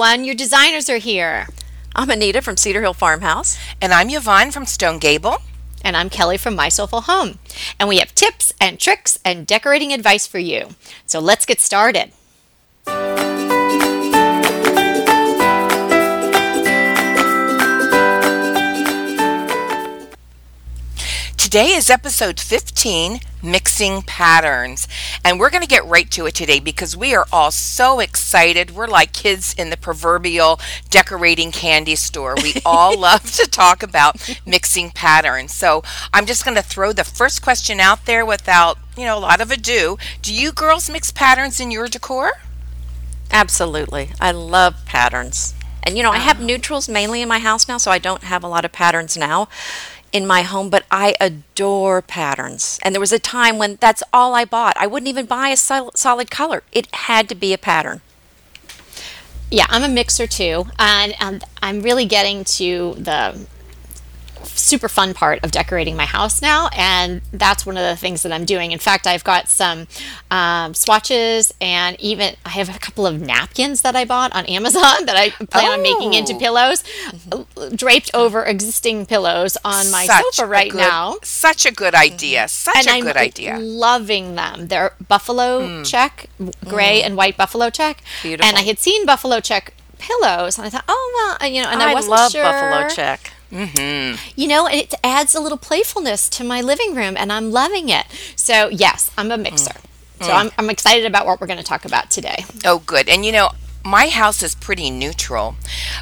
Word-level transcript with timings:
everyone. 0.00 0.24
Your 0.24 0.36
designers 0.36 0.88
are 0.88 0.98
here. 0.98 1.48
I'm 1.96 2.08
Anita 2.08 2.40
from 2.40 2.56
Cedar 2.56 2.82
Hill 2.82 2.94
Farmhouse. 2.94 3.58
And 3.82 3.92
I'm 3.92 4.08
Yvonne 4.10 4.52
from 4.52 4.64
Stone 4.64 5.00
Gable. 5.00 5.38
And 5.82 5.96
I'm 5.96 6.08
Kelly 6.08 6.36
from 6.36 6.54
My 6.54 6.68
Soulful 6.68 7.00
Home. 7.00 7.40
And 7.80 7.88
we 7.88 7.98
have 7.98 8.14
tips 8.14 8.52
and 8.60 8.78
tricks 8.78 9.18
and 9.24 9.44
decorating 9.44 9.92
advice 9.92 10.24
for 10.24 10.38
you. 10.38 10.68
So 11.04 11.18
let's 11.18 11.44
get 11.44 11.58
started. 11.60 12.12
Today 21.48 21.68
is 21.68 21.88
episode 21.88 22.38
15 22.38 23.20
Mixing 23.42 24.02
Patterns. 24.02 24.86
And 25.24 25.40
we're 25.40 25.48
going 25.48 25.62
to 25.62 25.66
get 25.66 25.82
right 25.86 26.10
to 26.10 26.26
it 26.26 26.34
today 26.34 26.60
because 26.60 26.94
we 26.94 27.14
are 27.14 27.24
all 27.32 27.50
so 27.50 28.00
excited. 28.00 28.72
We're 28.72 28.86
like 28.86 29.14
kids 29.14 29.54
in 29.56 29.70
the 29.70 29.78
proverbial 29.78 30.60
decorating 30.90 31.50
candy 31.50 31.96
store. 31.96 32.34
We 32.42 32.56
all 32.66 32.98
love 32.98 33.32
to 33.36 33.48
talk 33.48 33.82
about 33.82 34.36
mixing 34.44 34.90
patterns. 34.90 35.54
So 35.54 35.82
I'm 36.12 36.26
just 36.26 36.44
going 36.44 36.58
to 36.58 36.62
throw 36.62 36.92
the 36.92 37.02
first 37.02 37.40
question 37.40 37.80
out 37.80 38.04
there 38.04 38.26
without, 38.26 38.76
you 38.94 39.06
know, 39.06 39.16
a 39.16 39.18
lot 39.18 39.40
of 39.40 39.50
ado. 39.50 39.96
Do 40.20 40.34
you 40.34 40.52
girls 40.52 40.90
mix 40.90 41.10
patterns 41.10 41.60
in 41.60 41.70
your 41.70 41.88
decor? 41.88 42.32
Absolutely. 43.30 44.10
I 44.20 44.32
love 44.32 44.84
patterns. 44.84 45.54
And 45.82 45.96
you 45.96 46.02
know, 46.02 46.10
I 46.10 46.18
have 46.18 46.42
ah. 46.42 46.44
neutrals 46.44 46.86
mainly 46.86 47.22
in 47.22 47.28
my 47.28 47.38
house 47.38 47.66
now, 47.66 47.78
so 47.78 47.90
I 47.90 47.98
don't 47.98 48.24
have 48.24 48.44
a 48.44 48.48
lot 48.48 48.66
of 48.66 48.72
patterns 48.72 49.16
now 49.16 49.48
in 50.12 50.26
my 50.26 50.42
home, 50.42 50.70
but 50.70 50.84
I 50.90 51.14
adore 51.20 52.02
patterns. 52.02 52.78
And 52.82 52.94
there 52.94 53.00
was 53.00 53.12
a 53.12 53.18
time 53.18 53.58
when 53.58 53.76
that's 53.80 54.02
all 54.12 54.34
I 54.34 54.44
bought. 54.44 54.76
I 54.76 54.86
wouldn't 54.86 55.08
even 55.08 55.26
buy 55.26 55.48
a 55.48 55.56
sol- 55.56 55.92
solid 55.94 56.30
color, 56.30 56.62
it 56.72 56.94
had 56.94 57.28
to 57.28 57.34
be 57.34 57.52
a 57.52 57.58
pattern. 57.58 58.00
Yeah, 59.50 59.66
I'm 59.68 59.82
a 59.82 59.88
mixer 59.88 60.26
too. 60.26 60.66
And, 60.78 61.14
and 61.20 61.44
I'm 61.62 61.82
really 61.82 62.04
getting 62.04 62.44
to 62.44 62.94
the 62.98 63.46
super 64.44 64.88
fun 64.88 65.14
part 65.14 65.42
of 65.44 65.50
decorating 65.50 65.96
my 65.96 66.04
house 66.04 66.42
now 66.42 66.68
and 66.76 67.20
that's 67.32 67.64
one 67.64 67.76
of 67.76 67.82
the 67.82 67.96
things 67.96 68.22
that 68.22 68.32
i'm 68.32 68.44
doing 68.44 68.72
in 68.72 68.78
fact 68.78 69.06
i've 69.06 69.24
got 69.24 69.48
some 69.48 69.86
um, 70.30 70.74
swatches 70.74 71.52
and 71.60 71.98
even 72.00 72.34
i 72.44 72.50
have 72.50 72.74
a 72.74 72.78
couple 72.78 73.06
of 73.06 73.20
napkins 73.20 73.82
that 73.82 73.96
i 73.96 74.04
bought 74.04 74.34
on 74.34 74.44
amazon 74.46 74.82
that 75.06 75.16
i 75.16 75.30
plan 75.30 75.66
oh. 75.66 75.72
on 75.72 75.82
making 75.82 76.14
into 76.14 76.34
oh. 76.34 76.38
pillows 76.38 76.82
mm-hmm. 76.82 77.74
draped 77.74 78.10
over 78.14 78.44
existing 78.44 79.06
pillows 79.06 79.56
on 79.64 79.90
my 79.90 80.06
such 80.06 80.34
sofa 80.34 80.48
right 80.48 80.70
good, 80.70 80.78
now 80.78 81.16
such 81.22 81.66
a 81.66 81.72
good 81.72 81.94
idea 81.94 82.48
such 82.48 82.76
and 82.76 82.86
a 82.86 82.90
I'm 82.90 83.04
good 83.04 83.16
idea 83.16 83.58
loving 83.58 84.34
them 84.34 84.68
they're 84.68 84.94
buffalo 85.08 85.60
mm. 85.60 85.86
check 85.86 86.28
gray 86.66 87.00
mm. 87.00 87.06
and 87.06 87.16
white 87.16 87.36
buffalo 87.36 87.70
check 87.70 88.02
Beautiful. 88.22 88.48
and 88.48 88.56
i 88.56 88.62
had 88.62 88.78
seen 88.78 89.06
buffalo 89.06 89.40
check 89.40 89.74
pillows 89.98 90.58
and 90.58 90.66
i 90.66 90.70
thought 90.70 90.84
oh 90.88 91.36
well 91.40 91.50
you 91.50 91.62
know 91.62 91.68
and 91.68 91.82
i, 91.82 91.90
I 91.90 91.94
wasn't 91.94 92.12
love 92.12 92.32
sure 92.32 92.44
buffalo 92.44 92.88
check 92.88 93.32
Mm-hmm. 93.50 94.16
You 94.36 94.48
know, 94.48 94.66
it 94.66 94.94
adds 95.02 95.34
a 95.34 95.40
little 95.40 95.58
playfulness 95.58 96.28
to 96.30 96.44
my 96.44 96.60
living 96.60 96.94
room, 96.94 97.16
and 97.16 97.32
I'm 97.32 97.50
loving 97.50 97.88
it. 97.88 98.06
So, 98.36 98.68
yes, 98.68 99.10
I'm 99.16 99.30
a 99.30 99.38
mixer. 99.38 99.74
Mm. 100.20 100.26
So, 100.26 100.32
I'm, 100.32 100.50
I'm 100.58 100.70
excited 100.70 101.06
about 101.06 101.26
what 101.26 101.40
we're 101.40 101.46
going 101.46 101.58
to 101.58 101.64
talk 101.64 101.84
about 101.84 102.10
today. 102.10 102.44
Oh, 102.64 102.82
good. 102.84 103.08
And 103.08 103.24
you 103.24 103.32
know, 103.32 103.50
my 103.84 104.08
house 104.08 104.42
is 104.42 104.54
pretty 104.54 104.90
neutral, 104.90 105.56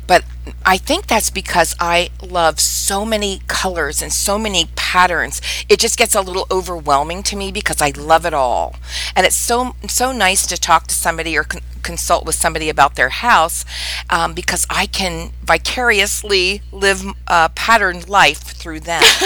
but 0.07 0.25
I 0.65 0.79
think 0.79 1.07
that's 1.07 1.31
because 1.31 1.75
I 1.81 2.11
love 2.23 2.61
so 2.61 3.05
many 3.05 3.41
colors 3.47 4.03
and 4.03 4.13
so 4.13 4.39
many 4.39 4.69
patterns. 4.77 5.41
It 5.69 5.81
just 5.81 5.99
gets 5.99 6.15
a 6.15 6.21
little 6.21 6.47
overwhelming 6.51 7.23
to 7.25 7.37
me 7.37 7.51
because 7.53 7.81
I 7.81 7.91
love 7.91 8.25
it 8.27 8.35
all. 8.35 8.77
And 9.15 9.27
it's 9.27 9.37
so 9.37 9.75
so 9.89 10.13
nice 10.13 10.47
to 10.47 10.57
talk 10.57 10.87
to 10.89 10.95
somebody 10.95 11.37
or 11.37 11.45
con- 11.45 11.63
consult 11.87 12.27
with 12.27 12.35
somebody 12.35 12.69
about 12.69 12.97
their 12.97 13.11
house 13.11 13.65
um, 14.11 14.35
because 14.35 14.67
I 14.69 14.87
can 14.87 15.31
vicariously 15.45 16.61
live 16.73 17.05
a 17.29 17.49
patterned 17.51 18.09
life 18.09 18.39
through 18.39 18.81
them. 18.81 19.03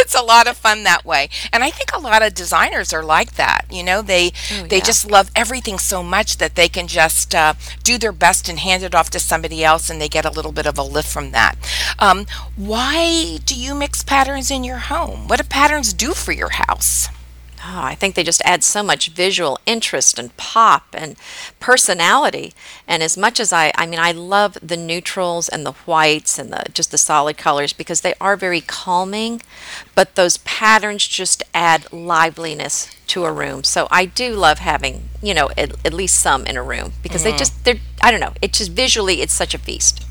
it's 0.00 0.14
a 0.14 0.22
lot 0.22 0.46
of 0.46 0.56
fun 0.56 0.84
that 0.84 1.04
way, 1.04 1.28
and 1.52 1.64
I 1.64 1.70
think 1.70 1.90
a 1.92 2.00
lot 2.00 2.22
of 2.22 2.34
designers 2.34 2.92
are 2.92 3.02
like 3.02 3.34
that. 3.34 3.66
You 3.70 3.82
know, 3.82 4.00
they 4.00 4.32
oh, 4.52 4.66
they 4.68 4.78
yeah. 4.78 4.84
just 4.84 5.10
love 5.10 5.30
everything 5.34 5.78
so 5.78 6.02
much 6.02 6.38
that 6.38 6.54
they 6.54 6.68
can 6.68 6.86
just 6.86 7.34
uh, 7.34 7.54
do 7.82 7.98
their 7.98 8.12
best 8.12 8.48
and 8.48 8.60
hand 8.60 8.84
it 8.84 8.94
off 8.94 9.10
to 9.10 9.18
somebody 9.20 9.64
else, 9.64 9.90
and 9.90 10.00
they 10.00 10.08
get 10.08 10.24
a 10.24 10.30
little 10.32 10.52
bit 10.52 10.66
of 10.66 10.78
a 10.78 10.82
lift 10.82 11.08
from 11.08 11.30
that. 11.30 11.56
Um, 11.98 12.26
why 12.56 13.38
do 13.44 13.54
you 13.54 13.74
mix 13.74 14.02
patterns 14.02 14.50
in 14.50 14.64
your 14.64 14.78
home? 14.78 15.28
What 15.28 15.40
do 15.40 15.46
patterns 15.46 15.92
do 15.92 16.12
for 16.12 16.32
your 16.32 16.50
house? 16.50 17.08
Oh, 17.64 17.80
I 17.84 17.94
think 17.94 18.16
they 18.16 18.24
just 18.24 18.42
add 18.44 18.64
so 18.64 18.82
much 18.82 19.10
visual 19.10 19.60
interest 19.66 20.18
and 20.18 20.36
pop 20.36 20.86
and 20.92 21.14
personality. 21.60 22.54
And 22.88 23.04
as 23.04 23.16
much 23.16 23.38
as 23.38 23.52
I, 23.52 23.70
I 23.76 23.86
mean, 23.86 24.00
I 24.00 24.10
love 24.10 24.58
the 24.60 24.76
neutrals 24.76 25.48
and 25.48 25.64
the 25.64 25.72
whites 25.72 26.40
and 26.40 26.52
the 26.52 26.64
just 26.74 26.90
the 26.90 26.98
solid 26.98 27.38
colors 27.38 27.72
because 27.72 28.00
they 28.00 28.14
are 28.20 28.36
very 28.36 28.60
calming, 28.60 29.42
but 29.94 30.16
those 30.16 30.38
patterns 30.38 31.06
just 31.06 31.44
add 31.54 31.92
liveliness 31.92 32.90
to 33.08 33.24
a 33.26 33.32
room. 33.32 33.62
So 33.62 33.86
I 33.92 34.06
do 34.06 34.34
love 34.34 34.58
having, 34.58 35.10
you 35.22 35.32
know, 35.32 35.50
at, 35.56 35.72
at 35.86 35.92
least 35.92 36.18
some 36.18 36.44
in 36.46 36.56
a 36.56 36.62
room 36.64 36.94
because 37.00 37.22
mm-hmm. 37.22 37.30
they 37.30 37.36
just, 37.36 37.64
they're, 37.64 37.76
I 38.00 38.10
don't 38.10 38.20
know, 38.20 38.34
it 38.42 38.54
just 38.54 38.72
visually, 38.72 39.22
it's 39.22 39.34
such 39.34 39.54
a 39.54 39.58
feast. 39.58 40.04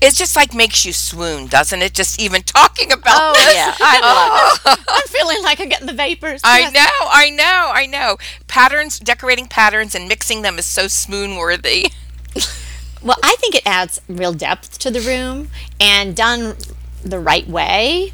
It 0.00 0.14
just 0.14 0.36
like 0.36 0.54
makes 0.54 0.84
you 0.84 0.92
swoon, 0.92 1.46
doesn't 1.46 1.80
it? 1.82 1.94
Just 1.94 2.20
even 2.20 2.42
talking 2.42 2.92
about 2.92 3.14
oh, 3.20 3.32
this. 3.34 3.54
yeah, 3.54 3.74
I 3.78 4.00
love 4.00 4.78
it. 4.78 4.84
I'm 4.88 5.06
feeling 5.08 5.42
like 5.42 5.60
I'm 5.60 5.68
getting 5.68 5.86
the 5.86 5.92
vapors. 5.92 6.40
I 6.44 6.60
yes. 6.60 6.72
know, 6.72 7.08
I 7.10 7.30
know, 7.30 7.70
I 7.72 7.86
know. 7.86 8.16
Patterns, 8.48 8.98
decorating 8.98 9.46
patterns, 9.46 9.94
and 9.94 10.08
mixing 10.08 10.42
them 10.42 10.58
is 10.58 10.66
so 10.66 10.88
swoon 10.88 11.36
worthy. 11.36 11.92
well, 13.02 13.18
I 13.22 13.36
think 13.38 13.54
it 13.54 13.66
adds 13.66 14.00
real 14.08 14.32
depth 14.32 14.78
to 14.80 14.90
the 14.90 15.00
room, 15.00 15.48
and 15.80 16.14
done 16.16 16.56
the 17.04 17.18
right 17.18 17.48
way 17.48 18.12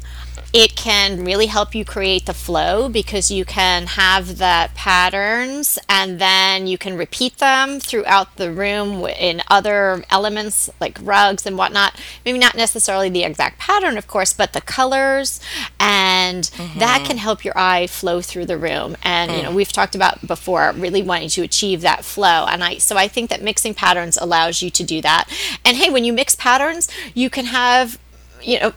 it 0.51 0.75
can 0.75 1.23
really 1.23 1.45
help 1.45 1.75
you 1.75 1.85
create 1.85 2.25
the 2.25 2.33
flow 2.33 2.89
because 2.89 3.29
you 3.29 3.45
can 3.45 3.85
have 3.85 4.39
the 4.39 4.69
patterns 4.73 5.77
and 5.87 6.19
then 6.19 6.65
you 6.65 6.77
can 6.77 6.97
repeat 6.97 7.37
them 7.37 7.79
throughout 7.79 8.35
the 8.37 8.51
room 8.51 9.05
in 9.05 9.43
other 9.49 10.03
elements 10.09 10.69
like 10.79 10.97
rugs 11.01 11.45
and 11.45 11.57
whatnot. 11.57 11.99
Maybe 12.25 12.39
not 12.39 12.55
necessarily 12.55 13.09
the 13.09 13.23
exact 13.23 13.59
pattern, 13.59 13.97
of 13.97 14.07
course, 14.07 14.33
but 14.33 14.53
the 14.53 14.61
colors, 14.61 15.39
and 15.79 16.45
mm-hmm. 16.45 16.79
that 16.79 17.05
can 17.05 17.17
help 17.17 17.45
your 17.45 17.57
eye 17.57 17.85
flow 17.85 18.21
through 18.21 18.45
the 18.45 18.57
room. 18.57 18.97
And 19.03 19.29
mm. 19.29 19.37
you 19.37 19.43
know, 19.43 19.53
we've 19.53 19.71
talked 19.71 19.93
about 19.93 20.25
before 20.25 20.73
really 20.75 21.03
wanting 21.03 21.29
to 21.29 21.43
achieve 21.43 21.81
that 21.81 22.03
flow, 22.03 22.45
and 22.49 22.63
I 22.63 22.77
so 22.77 22.97
I 22.97 23.07
think 23.07 23.29
that 23.29 23.43
mixing 23.43 23.73
patterns 23.73 24.17
allows 24.17 24.61
you 24.61 24.69
to 24.71 24.83
do 24.83 25.01
that. 25.01 25.29
And 25.63 25.77
hey, 25.77 25.89
when 25.89 26.05
you 26.05 26.13
mix 26.13 26.35
patterns, 26.35 26.89
you 27.13 27.29
can 27.29 27.45
have 27.45 27.99
you 28.41 28.59
know 28.59 28.73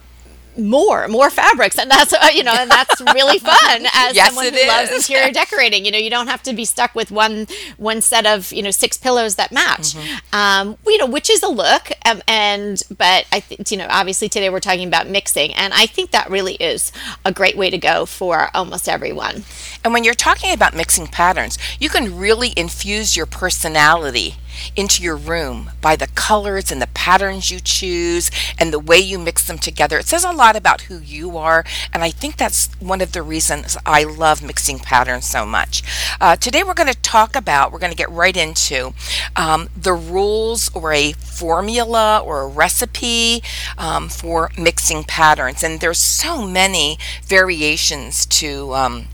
more 0.57 1.07
more 1.07 1.29
fabrics 1.29 1.77
and 1.77 1.89
that's 1.89 2.13
uh, 2.13 2.27
you 2.33 2.43
know 2.43 2.53
and 2.57 2.69
that's 2.69 3.01
really 3.13 3.39
fun 3.53 3.85
as 3.93 4.15
yes, 4.15 4.27
someone 4.27 4.45
who 4.45 4.59
is. 4.59 4.67
loves 4.67 4.91
interior 4.91 5.31
decorating 5.31 5.85
you 5.85 5.91
know 5.91 5.97
you 5.97 6.09
don't 6.09 6.27
have 6.27 6.43
to 6.43 6.53
be 6.53 6.65
stuck 6.65 6.93
with 6.95 7.11
one 7.11 7.47
one 7.77 8.01
set 8.01 8.25
of 8.25 8.51
you 8.51 8.61
know 8.61 8.71
six 8.71 8.97
pillows 8.97 9.35
that 9.35 9.51
match 9.51 9.93
mm-hmm. 9.93 10.35
um, 10.35 10.77
you 10.85 10.97
know 10.97 11.05
which 11.05 11.29
is 11.29 11.41
a 11.43 11.47
look 11.47 11.91
um, 12.05 12.21
and 12.27 12.83
but 12.97 13.25
i 13.31 13.39
think 13.39 13.69
you 13.71 13.77
know 13.77 13.87
obviously 13.89 14.29
today 14.29 14.49
we're 14.49 14.59
talking 14.59 14.87
about 14.87 15.07
mixing 15.07 15.53
and 15.55 15.73
i 15.73 15.85
think 15.85 16.11
that 16.11 16.29
really 16.29 16.55
is 16.55 16.91
a 17.25 17.31
great 17.31 17.57
way 17.57 17.69
to 17.69 17.77
go 17.77 18.05
for 18.05 18.49
almost 18.53 18.87
everyone 18.87 19.43
and 19.83 19.93
when 19.93 20.03
you're 20.03 20.13
talking 20.13 20.53
about 20.53 20.75
mixing 20.75 21.07
patterns 21.07 21.57
you 21.79 21.89
can 21.89 22.17
really 22.17 22.53
infuse 22.55 23.17
your 23.17 23.25
personality 23.25 24.35
into 24.75 25.03
your 25.03 25.15
room 25.15 25.71
by 25.81 25.95
the 25.95 26.07
colors 26.07 26.71
and 26.71 26.81
the 26.81 26.87
patterns 26.87 27.51
you 27.51 27.59
choose 27.59 28.31
and 28.57 28.71
the 28.71 28.79
way 28.79 28.97
you 28.97 29.19
mix 29.19 29.45
them 29.47 29.57
together. 29.57 29.97
It 29.97 30.07
says 30.07 30.23
a 30.23 30.31
lot 30.31 30.55
about 30.55 30.81
who 30.81 30.99
you 30.99 31.37
are, 31.37 31.63
and 31.93 32.03
I 32.03 32.11
think 32.11 32.37
that's 32.37 32.73
one 32.79 33.01
of 33.01 33.11
the 33.11 33.21
reasons 33.21 33.77
I 33.85 34.03
love 34.03 34.41
mixing 34.41 34.79
patterns 34.79 35.25
so 35.25 35.45
much. 35.45 35.83
Uh, 36.19 36.35
today, 36.35 36.63
we're 36.63 36.73
going 36.73 36.91
to 36.91 36.99
talk 37.01 37.35
about, 37.35 37.71
we're 37.71 37.79
going 37.79 37.91
to 37.91 37.97
get 37.97 38.09
right 38.09 38.35
into 38.35 38.93
um, 39.35 39.69
the 39.75 39.93
rules 39.93 40.69
or 40.73 40.93
a 40.93 41.13
formula 41.13 42.21
or 42.23 42.41
a 42.41 42.47
recipe 42.47 43.43
um, 43.77 44.09
for 44.09 44.51
mixing 44.57 45.03
patterns. 45.03 45.63
And 45.63 45.79
there's 45.79 45.99
so 45.99 46.45
many 46.45 46.97
variations 47.25 48.25
to 48.27 48.73
um, 48.73 49.07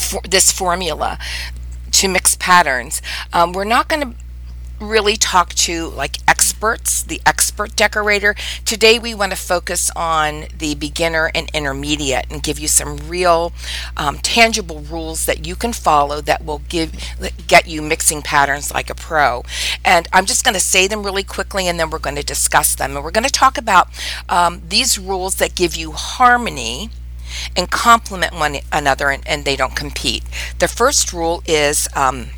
for 0.00 0.20
this 0.28 0.52
formula 0.52 1.18
to 1.92 2.08
mix 2.08 2.36
patterns. 2.36 3.00
Um, 3.32 3.52
we're 3.52 3.64
not 3.64 3.88
going 3.88 4.02
to 4.02 4.14
really 4.80 5.16
talk 5.16 5.54
to 5.54 5.88
like 5.88 6.18
experts, 6.28 7.02
the 7.02 7.20
expert 7.26 7.74
decorator. 7.76 8.34
Today 8.64 8.98
we 8.98 9.14
want 9.14 9.32
to 9.32 9.36
focus 9.36 9.90
on 9.96 10.46
the 10.56 10.74
beginner 10.74 11.30
and 11.34 11.50
intermediate 11.52 12.26
and 12.30 12.42
give 12.42 12.58
you 12.58 12.68
some 12.68 12.96
real 13.08 13.52
um, 13.96 14.18
tangible 14.18 14.80
rules 14.80 15.26
that 15.26 15.46
you 15.46 15.56
can 15.56 15.72
follow 15.72 16.20
that 16.20 16.44
will 16.44 16.62
give 16.68 16.92
get 17.46 17.66
you 17.66 17.82
mixing 17.82 18.22
patterns 18.22 18.72
like 18.72 18.90
a 18.90 18.94
pro. 18.94 19.42
And 19.84 20.08
I'm 20.12 20.26
just 20.26 20.44
going 20.44 20.54
to 20.54 20.60
say 20.60 20.86
them 20.86 21.04
really 21.04 21.24
quickly 21.24 21.68
and 21.68 21.78
then 21.78 21.90
we're 21.90 21.98
going 21.98 22.16
to 22.16 22.22
discuss 22.22 22.74
them. 22.74 22.94
And 22.94 23.04
we're 23.04 23.10
going 23.10 23.24
to 23.24 23.32
talk 23.32 23.58
about 23.58 23.88
um, 24.28 24.62
these 24.68 24.98
rules 24.98 25.36
that 25.36 25.54
give 25.54 25.74
you 25.76 25.92
harmony 25.92 26.90
and 27.56 27.70
complement 27.70 28.32
one 28.32 28.56
another 28.72 29.10
and, 29.10 29.26
and, 29.26 29.44
they 29.44 29.56
don't 29.56 29.76
compete. 29.76 30.24
The 30.58 30.68
first 30.68 31.12
rule 31.12 31.42
is 31.46 31.88
um, 31.94 32.28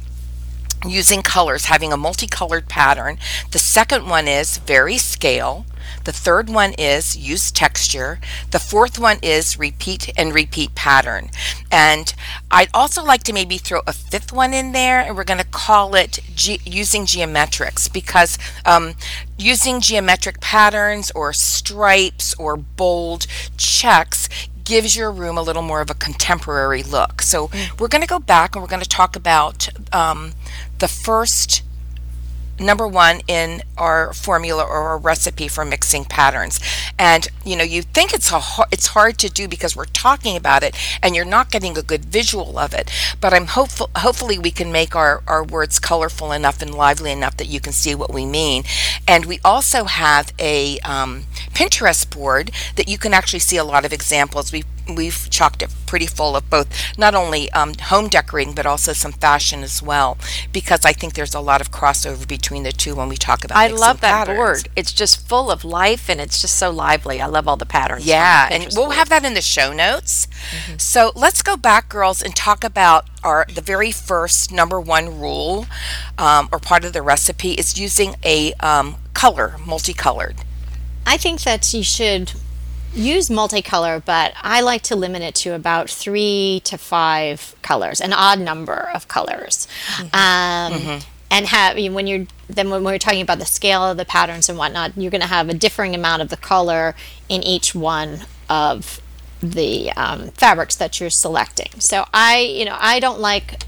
using 0.87 1.23
colors, 1.23 1.67
having 1.67 1.93
a 1.93 1.97
multicolored 1.97 2.69
pattern. 2.69 3.19
The 3.51 3.59
second 3.59 4.09
one 4.09 4.29
is 4.29 4.59
vary 4.59 4.99
scale. 4.99 5.67
The 6.05 6.13
third 6.13 6.49
one 6.49 6.73
is 6.75 7.17
use 7.17 7.51
texture. 7.51 8.21
The 8.51 8.59
fourth 8.59 8.99
one 8.99 9.19
is 9.23 9.59
repeat 9.59 10.11
and 10.17 10.35
repeat 10.35 10.75
pattern. 10.75 11.31
And 11.71 12.15
I'd 12.51 12.71
also 12.73 13.05
like 13.05 13.23
to 13.25 13.33
maybe 13.33 13.59
throw 13.59 13.81
a 13.87 13.93
fifth 13.93 14.33
one 14.33 14.55
in 14.55 14.73
there, 14.73 15.01
and 15.01 15.17
we're 15.17 15.25
going 15.25 15.41
to 15.41 15.47
call 15.47 15.95
it 15.95 16.21
ge- 16.35 16.65
using 16.67 17.05
geometrics 17.05 17.93
because 17.93 18.39
um, 18.65 18.95
using 19.39 19.81
geometric 19.81 20.41
patterns 20.41 21.11
or 21.15 21.33
stripes 21.33 22.35
or 22.35 22.57
bold 22.57 23.27
checks 23.57 24.29
gives 24.71 24.95
your 24.95 25.11
room 25.11 25.37
a 25.37 25.43
little 25.43 25.63
more 25.63 25.81
of 25.81 25.91
a 25.91 25.95
contemporary 25.95 26.85
look. 26.85 27.23
So 27.23 27.51
we're 27.77 27.89
going 27.89 28.03
to 28.03 28.07
go 28.07 28.21
back 28.21 28.55
and 28.55 28.63
we're 28.63 28.69
going 28.69 28.83
to 28.83 28.89
talk 28.89 29.17
about 29.17 29.69
um, 29.93 30.33
the 30.79 30.87
first 30.87 31.65
number 32.61 32.87
one 32.87 33.21
in 33.27 33.63
our 33.79 34.13
formula 34.13 34.63
or 34.63 34.89
our 34.89 34.99
recipe 34.99 35.49
for 35.49 35.65
mixing 35.65 36.05
patterns. 36.05 36.61
And 36.99 37.29
you 37.45 37.57
know, 37.57 37.65
you 37.65 37.83
think 37.83 38.13
it's 38.13 38.31
a 38.31 38.41
it's 38.71 38.89
hard 38.89 39.19
to 39.19 39.29
do 39.31 39.49
because 39.49 39.75
we're 39.75 39.87
talking 39.87 40.37
about 40.37 40.63
it 40.63 40.77
and 41.03 41.17
you're 41.17 41.25
not 41.25 41.51
getting 41.51 41.77
a 41.77 41.83
good 41.83 42.05
visual 42.05 42.59
of 42.59 42.75
it. 42.75 42.91
But 43.21 43.33
I'm 43.33 43.47
hopeful 43.47 43.91
hopefully 43.97 44.39
we 44.39 44.51
can 44.51 44.71
make 44.71 44.95
our 44.95 45.23
our 45.27 45.43
words 45.43 45.79
colorful 45.79 46.33
enough 46.33 46.63
and 46.63 46.75
lively 46.75 47.11
enough 47.13 47.37
that 47.39 47.49
you 47.49 47.61
can 47.61 47.73
see 47.73 47.95
what 47.95 48.13
we 48.13 48.27
mean. 48.27 48.65
And 49.09 49.25
we 49.25 49.41
also 49.45 49.85
have 49.85 50.33
a 50.39 50.79
um, 50.81 51.25
Pinterest 51.55 52.09
board 52.09 52.51
that 52.77 52.89
you 52.89 52.99
can 52.99 53.15
actually 53.15 53.41
see 53.41 53.57
a 53.57 53.65
lot 53.65 53.85
of 53.85 53.93
examples. 53.93 54.53
We 54.53 54.65
we've 54.95 55.29
chalked 55.31 55.63
it 55.63 55.71
pretty 55.87 56.07
full 56.07 56.37
of 56.37 56.49
both 56.51 56.69
not 56.99 57.15
only 57.15 57.51
um, 57.53 57.75
home 57.75 58.09
decorating 58.09 58.55
but 58.55 58.67
also 58.67 58.93
some 58.93 59.13
fashion 59.13 59.63
as 59.63 59.83
well 59.83 60.17
because 60.53 60.85
I 60.85 60.93
think 60.93 61.15
there's 61.15 61.35
a 61.35 61.41
lot 61.41 61.61
of 61.61 61.71
crossover 61.71 62.27
between 62.27 62.63
the 62.63 62.73
two 62.73 62.95
when 62.95 63.09
we 63.09 63.17
talk 63.17 63.45
about 63.45 63.59
I 63.59 63.67
mixing 63.69 63.81
love 63.81 64.01
that 64.01 64.13
patterns. 64.13 64.37
board. 64.37 64.69
It's 64.77 64.93
just 64.93 65.27
full 65.29 65.51
of 65.51 65.65
life 65.65 66.09
and 66.09 66.21
it's 66.21 66.41
just 66.41 66.57
so 66.57 66.71
lively. 66.71 67.21
I 67.21 67.27
love 67.27 67.49
all 67.49 67.57
the 67.57 67.67
patterns. 67.67 68.07
Yeah, 68.07 68.49
and 68.51 68.69
we'll 68.75 68.87
board. 68.87 68.97
have 68.97 69.09
that 69.09 69.25
in 69.25 69.35
the 69.35 69.41
show 69.41 69.73
notes. 69.73 70.29
So 70.79 71.13
let's 71.15 71.43
go 71.43 71.57
back, 71.57 71.89
girls, 71.89 72.23
and 72.23 72.35
talk 72.35 72.65
about 72.65 73.09
our 73.23 73.47
the 73.53 73.61
very 73.61 73.93
first 73.93 74.53
number 74.53 74.81
one 74.81 75.21
rule 75.21 75.67
um, 76.19 76.49
or 76.53 76.59
part 76.59 76.85
of 76.85 76.93
the 76.93 77.03
recipe 77.03 77.53
is 77.53 77.79
using 77.79 78.17
a 78.25 78.53
um, 78.55 78.97
color, 79.15 79.57
multicolored. 79.67 80.37
I 81.07 81.17
think 81.17 81.43
that 81.43 81.73
you 81.75 81.83
should 81.83 82.33
use 82.95 83.29
multicolor, 83.29 84.05
but 84.05 84.33
I 84.43 84.61
like 84.61 84.83
to 84.83 84.97
limit 84.97 85.23
it 85.23 85.35
to 85.37 85.55
about 85.55 85.89
three 85.91 86.61
to 86.65 86.77
five 86.77 87.55
colors, 87.63 88.01
an 88.01 88.13
odd 88.13 88.41
number 88.41 88.91
of 88.95 89.09
colors. 89.09 89.69
Um, 90.13 91.01
And 91.33 91.47
have 91.47 91.77
when 91.95 92.09
you're 92.09 92.27
then 92.49 92.71
when 92.71 92.83
we're 92.83 92.99
talking 92.99 93.23
about 93.23 93.39
the 93.39 93.47
scale 93.47 93.85
of 93.85 93.97
the 93.97 94.05
patterns 94.05 94.49
and 94.49 94.59
whatnot, 94.59 94.97
you're 94.97 95.13
going 95.13 95.21
to 95.21 95.29
have 95.29 95.49
a 95.49 95.55
differing 95.55 95.95
amount 95.95 96.23
of 96.23 96.29
the 96.29 96.37
color 96.37 96.97
in 97.29 97.45
each 97.45 97.73
one 97.73 98.23
of 98.49 99.01
the 99.41 99.93
um, 99.93 100.31
fabrics 100.33 100.75
that 100.77 100.99
you're 100.99 101.09
selecting. 101.09 101.79
So 101.79 102.05
I, 102.13 102.41
you 102.41 102.65
know, 102.65 102.77
I 102.79 102.99
don't 102.99 103.21
like 103.21 103.63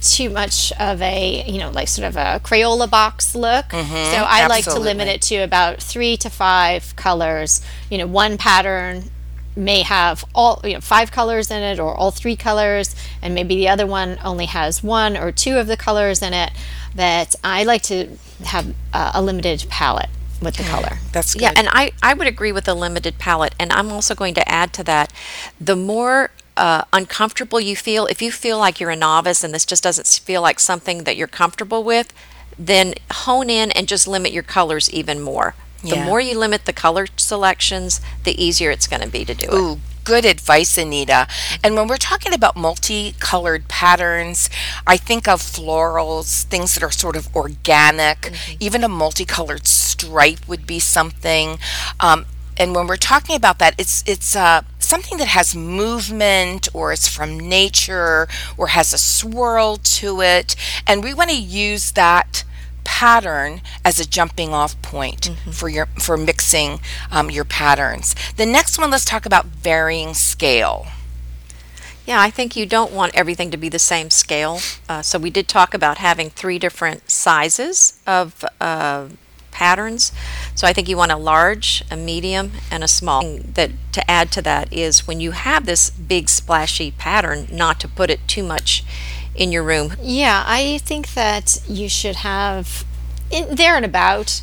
too 0.00 0.30
much 0.30 0.72
of 0.78 1.02
a 1.02 1.44
you 1.50 1.58
know 1.58 1.70
like 1.70 1.88
sort 1.88 2.06
of 2.06 2.16
a 2.16 2.40
Crayola 2.44 2.88
box 2.88 3.34
look. 3.34 3.70
so 3.70 3.76
I 3.78 4.46
like 4.46 4.64
to 4.64 4.78
limit 4.78 5.08
it 5.08 5.22
to 5.22 5.36
about 5.36 5.82
three 5.82 6.16
to 6.18 6.30
five 6.30 6.94
colors. 6.96 7.60
You 7.90 7.98
know, 7.98 8.06
one 8.06 8.38
pattern 8.38 9.10
may 9.56 9.82
have 9.82 10.24
all 10.34 10.60
you 10.64 10.74
know 10.74 10.80
five 10.80 11.12
colors 11.12 11.50
in 11.50 11.62
it 11.62 11.78
or 11.78 11.94
all 11.94 12.10
three 12.10 12.34
colors 12.36 12.96
and 13.22 13.34
maybe 13.34 13.54
the 13.54 13.68
other 13.68 13.86
one 13.86 14.18
only 14.24 14.46
has 14.46 14.82
one 14.82 15.16
or 15.16 15.30
two 15.30 15.58
of 15.58 15.68
the 15.68 15.76
colors 15.76 16.22
in 16.22 16.34
it 16.34 16.50
that 16.92 17.36
i 17.44 17.62
like 17.62 17.80
to 17.80 18.08
have 18.44 18.74
uh, 18.92 19.12
a 19.14 19.22
limited 19.22 19.64
palette 19.68 20.08
with 20.42 20.56
the 20.56 20.64
color 20.64 20.98
That's 21.12 21.34
good. 21.34 21.42
Yeah, 21.42 21.52
and 21.56 21.68
I, 21.70 21.92
I 22.02 22.12
would 22.14 22.26
agree 22.26 22.52
with 22.52 22.64
the 22.64 22.74
limited 22.74 23.18
palette. 23.18 23.54
And 23.58 23.72
I'm 23.72 23.90
also 23.90 24.14
going 24.14 24.34
to 24.34 24.46
add 24.48 24.72
to 24.74 24.84
that 24.84 25.12
the 25.60 25.76
more 25.76 26.30
uh, 26.56 26.84
uncomfortable 26.92 27.60
you 27.60 27.76
feel, 27.76 28.06
if 28.06 28.22
you 28.22 28.30
feel 28.30 28.58
like 28.58 28.80
you're 28.80 28.90
a 28.90 28.96
novice 28.96 29.42
and 29.42 29.52
this 29.52 29.66
just 29.66 29.82
doesn't 29.82 30.06
feel 30.06 30.42
like 30.42 30.60
something 30.60 31.04
that 31.04 31.16
you're 31.16 31.26
comfortable 31.26 31.82
with, 31.82 32.12
then 32.58 32.94
hone 33.10 33.50
in 33.50 33.70
and 33.72 33.88
just 33.88 34.06
limit 34.06 34.32
your 34.32 34.42
colors 34.42 34.90
even 34.92 35.20
more. 35.20 35.54
The 35.82 35.96
more 35.96 36.20
you 36.20 36.38
limit 36.38 36.64
the 36.64 36.72
color 36.72 37.06
selections, 37.16 38.00
the 38.22 38.42
easier 38.42 38.70
it's 38.70 38.86
going 38.86 39.02
to 39.02 39.08
be 39.08 39.24
to 39.26 39.34
do 39.34 39.46
it. 39.46 39.54
Ooh, 39.54 39.80
good 40.04 40.24
advice, 40.24 40.78
Anita. 40.78 41.26
And 41.62 41.76
when 41.76 41.88
we're 41.88 41.98
talking 41.98 42.32
about 42.32 42.56
multicolored 42.56 43.68
patterns, 43.68 44.48
I 44.86 44.96
think 44.96 45.28
of 45.28 45.42
florals, 45.42 46.44
things 46.44 46.74
that 46.74 46.82
are 46.82 46.90
sort 46.90 47.16
of 47.16 47.34
organic. 47.36 48.32
Even 48.60 48.82
a 48.82 48.88
multicolored 48.88 49.66
stripe 49.66 50.48
would 50.48 50.66
be 50.66 50.78
something. 50.78 51.58
Um, 52.00 52.24
and 52.56 52.74
when 52.74 52.86
we're 52.86 52.96
talking 52.96 53.36
about 53.36 53.58
that, 53.58 53.74
it's 53.76 54.04
it's 54.06 54.36
uh, 54.36 54.62
something 54.84 55.18
that 55.18 55.28
has 55.28 55.54
movement 55.54 56.68
or 56.74 56.92
is 56.92 57.08
from 57.08 57.38
nature 57.38 58.28
or 58.56 58.68
has 58.68 58.92
a 58.92 58.98
swirl 58.98 59.76
to 59.76 60.20
it, 60.20 60.54
and 60.86 61.02
we 61.02 61.14
want 61.14 61.30
to 61.30 61.36
use 61.36 61.92
that 61.92 62.44
pattern 62.84 63.62
as 63.84 63.98
a 63.98 64.06
jumping 64.06 64.52
off 64.52 64.80
point 64.82 65.30
for 65.50 65.68
your 65.68 65.86
for 65.98 66.16
mixing 66.16 66.80
um, 67.10 67.30
your 67.30 67.44
patterns. 67.44 68.14
The 68.36 68.46
next 68.46 68.78
one, 68.78 68.90
let's 68.90 69.04
talk 69.04 69.26
about 69.26 69.46
varying 69.46 70.14
scale. 70.14 70.86
Yeah, 72.06 72.20
I 72.20 72.30
think 72.30 72.54
you 72.54 72.66
don't 72.66 72.92
want 72.92 73.14
everything 73.14 73.50
to 73.50 73.56
be 73.56 73.70
the 73.70 73.78
same 73.78 74.10
scale. 74.10 74.60
Uh, 74.88 75.00
so 75.00 75.18
we 75.18 75.30
did 75.30 75.48
talk 75.48 75.72
about 75.72 75.96
having 75.98 76.28
three 76.28 76.58
different 76.58 77.10
sizes 77.10 77.98
of 78.06 78.44
uh, 78.60 79.08
patterns. 79.54 80.12
So 80.54 80.66
I 80.66 80.72
think 80.74 80.88
you 80.88 80.98
want 80.98 81.12
a 81.12 81.16
large, 81.16 81.82
a 81.90 81.96
medium, 81.96 82.52
and 82.70 82.84
a 82.84 82.88
small. 82.88 83.22
Thing 83.22 83.52
That 83.54 83.70
to 83.92 84.10
add 84.10 84.30
to 84.32 84.42
that 84.42 84.70
is 84.72 85.06
when 85.06 85.20
you 85.20 85.30
have 85.30 85.64
this 85.64 85.88
big 85.90 86.28
splashy 86.28 86.90
pattern, 86.90 87.46
not 87.50 87.80
to 87.80 87.88
put 87.88 88.10
it 88.10 88.20
too 88.26 88.42
much 88.42 88.84
in 89.34 89.52
your 89.52 89.62
room. 89.62 89.94
Yeah, 90.02 90.44
I 90.46 90.78
think 90.78 91.14
that 91.14 91.62
you 91.68 91.88
should 91.88 92.16
have 92.16 92.84
in, 93.30 93.54
there 93.54 93.76
and 93.76 93.84
about 93.84 94.42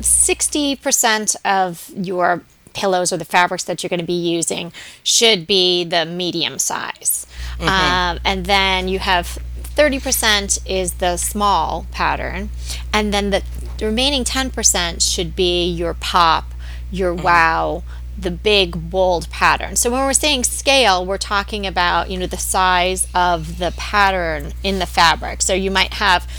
60% 0.00 1.36
of 1.44 1.90
your 1.94 2.42
pillows 2.74 3.12
or 3.12 3.18
the 3.18 3.24
fabrics 3.24 3.64
that 3.64 3.82
you're 3.82 3.90
going 3.90 4.00
to 4.00 4.06
be 4.06 4.12
using 4.12 4.72
should 5.02 5.46
be 5.46 5.84
the 5.84 6.06
medium 6.06 6.58
size. 6.58 7.26
Um, 7.60 8.18
and 8.24 8.46
then 8.46 8.88
you 8.88 8.98
have 8.98 9.38
30% 9.74 10.58
is 10.66 10.94
the 10.94 11.16
small 11.16 11.86
pattern. 11.90 12.50
And 12.92 13.12
then 13.12 13.30
the, 13.30 13.42
remaining 13.80 14.24
10% 14.24 15.00
should 15.02 15.34
be 15.34 15.64
your 15.66 15.94
pop, 15.94 16.52
your 16.90 17.14
mm-hmm. 17.14 17.24
wow, 17.24 17.82
the 18.18 18.30
big 18.30 18.90
bold 18.90 19.28
pattern. 19.30 19.76
So 19.76 19.90
when 19.90 20.00
we're 20.00 20.12
saying 20.12 20.44
scale, 20.44 21.04
we're 21.04 21.18
talking 21.18 21.66
about, 21.66 22.10
you 22.10 22.18
know, 22.18 22.26
the 22.26 22.36
size 22.36 23.06
of 23.14 23.58
the 23.58 23.72
pattern 23.76 24.52
in 24.62 24.78
the 24.78 24.86
fabric. 24.86 25.42
So 25.42 25.54
you 25.54 25.70
might 25.70 25.94
have, 25.94 26.30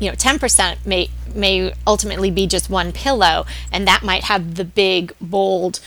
you 0.00 0.08
know, 0.08 0.14
10% 0.14 0.86
may 0.86 1.10
may 1.34 1.72
ultimately 1.86 2.30
be 2.30 2.46
just 2.46 2.70
one 2.70 2.90
pillow 2.90 3.44
and 3.70 3.86
that 3.86 4.02
might 4.02 4.24
have 4.24 4.54
the 4.54 4.64
big 4.64 5.12
bold 5.20 5.78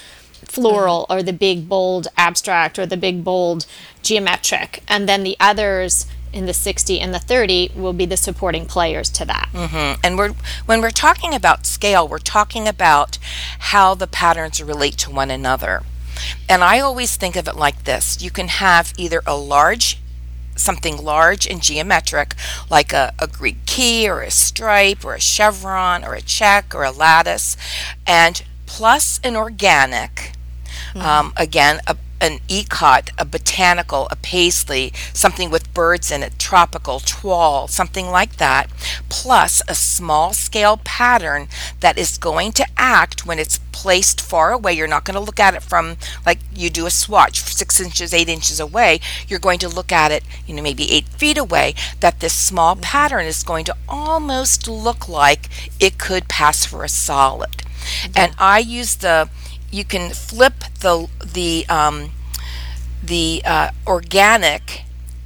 floral 0.44 1.04
mm-hmm. 1.04 1.14
or 1.14 1.24
the 1.24 1.34
big 1.34 1.68
bold 1.68 2.08
abstract 2.16 2.78
or 2.78 2.86
the 2.86 2.96
big 2.96 3.24
bold 3.24 3.66
geometric 4.04 4.84
and 4.88 5.10
then 5.10 5.24
the 5.24 5.36
others 5.40 6.06
in 6.34 6.46
the 6.46 6.54
60 6.54 7.00
and 7.00 7.14
the 7.14 7.20
30 7.20 7.72
will 7.76 7.94
be 7.94 8.06
the 8.06 8.18
supporting 8.18 8.66
players 8.66 9.10
to 9.12 9.26
that. 9.26 9.50
And 10.04 10.18
we're 10.18 10.34
when 10.66 10.82
we're 10.82 10.90
talking 10.92 11.34
about 11.34 11.66
scale, 11.66 12.08
we're 12.08 12.20
talking 12.20 12.68
about 12.68 13.18
how 13.60 13.94
the 13.96 14.08
patterns 14.08 14.62
relate 14.62 14.98
to 15.00 15.12
one 15.12 15.30
another. 15.32 15.84
And 16.48 16.64
I 16.64 16.80
always 16.80 17.16
think 17.16 17.36
of 17.36 17.48
it 17.48 17.56
like 17.56 17.84
this. 17.84 18.22
You 18.22 18.32
can 18.32 18.48
have 18.48 18.94
either 18.98 19.22
a 19.26 19.36
large 19.36 19.98
something 20.56 20.98
large 20.98 21.48
and 21.48 21.62
geometric 21.62 22.36
like 22.70 22.94
a, 22.94 23.14
a 23.18 23.28
Greek 23.28 23.66
key 23.66 24.08
or 24.08 24.22
a 24.22 24.30
stripe 24.30 25.04
or 25.04 25.16
a 25.16 25.20
chevron 25.20 26.04
or 26.04 26.14
a 26.14 26.22
check 26.22 26.76
or 26.76 26.84
a 26.84 26.92
lattice 26.92 27.58
and 28.06 28.44
plus 28.68 29.20
an 29.24 29.36
organic 29.36 30.34
um, 30.96 31.34
again 31.38 31.80
a, 31.88 31.96
an 32.22 32.40
ikat, 32.48 33.10
a 33.18 33.26
botanical, 33.26 34.08
a 34.12 34.16
paisley, 34.16 34.94
something 35.12 35.50
with 35.50 35.74
birds 35.74 36.12
in 36.12 36.24
it, 36.24 36.38
tropical, 36.38 37.00
toile, 37.00 37.68
something 37.68 38.08
like 38.10 38.38
that, 38.38 38.70
plus 39.10 39.62
a 39.68 39.76
small 39.76 40.32
scale 40.32 40.78
pattern 40.84 41.48
that 41.80 41.98
is 41.98 42.18
going 42.18 42.52
to 42.54 42.66
act 42.78 43.26
when 43.26 43.40
it's 43.40 43.60
placed 43.72 44.22
far 44.22 44.52
away. 44.52 44.74
You're 44.74 44.88
not 44.88 45.04
going 45.04 45.16
to 45.16 45.20
look 45.20 45.40
at 45.40 45.56
it 45.56 45.64
from 45.64 45.98
like 46.26 46.40
you 46.54 46.70
do 46.70 46.86
a 46.86 46.92
swatch, 46.92 47.40
six 47.40 47.82
inches, 47.82 48.14
eight 48.14 48.30
inches 48.30 48.60
away. 48.60 49.00
You're 49.28 49.40
going 49.40 49.60
to 49.60 49.70
look 49.70 49.92
at 49.92 50.12
it, 50.12 50.24
you 50.46 50.54
know, 50.54 50.62
maybe 50.62 50.92
eight 50.92 51.08
feet 51.08 51.38
away, 51.38 51.74
that 52.00 52.20
this 52.20 52.34
small 52.34 52.76
pattern 52.76 53.26
is 53.26 53.44
going 53.44 53.66
to 53.66 53.76
almost 53.90 54.68
look 54.68 55.10
like 55.10 55.50
it 55.80 55.98
could 55.98 56.28
pass 56.28 56.66
for 56.66 56.84
a 56.84 56.90
solid. 56.90 57.64
And 58.16 58.36
I 58.38 58.60
use 58.60 58.98
the 58.98 59.30
you 59.72 59.86
can 59.86 60.12
flip 60.12 60.64
the 60.80 61.08
the 61.26 61.66
um, 61.70 62.12
the 63.04 63.42
uh, 63.46 63.72
organic 63.88 64.84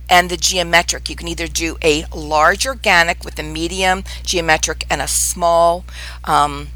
and 0.10 0.30
the 0.30 0.38
geometric. 0.38 1.10
You 1.10 1.16
can 1.16 1.28
either 1.28 1.48
do 1.48 1.78
a 1.82 2.06
large 2.14 2.66
organic 2.66 3.26
with 3.26 3.40
a 3.40 3.44
medium 3.44 4.04
geometric 4.24 4.86
and 4.90 5.02
a 5.02 5.08
small 5.08 5.84
um, 6.24 6.68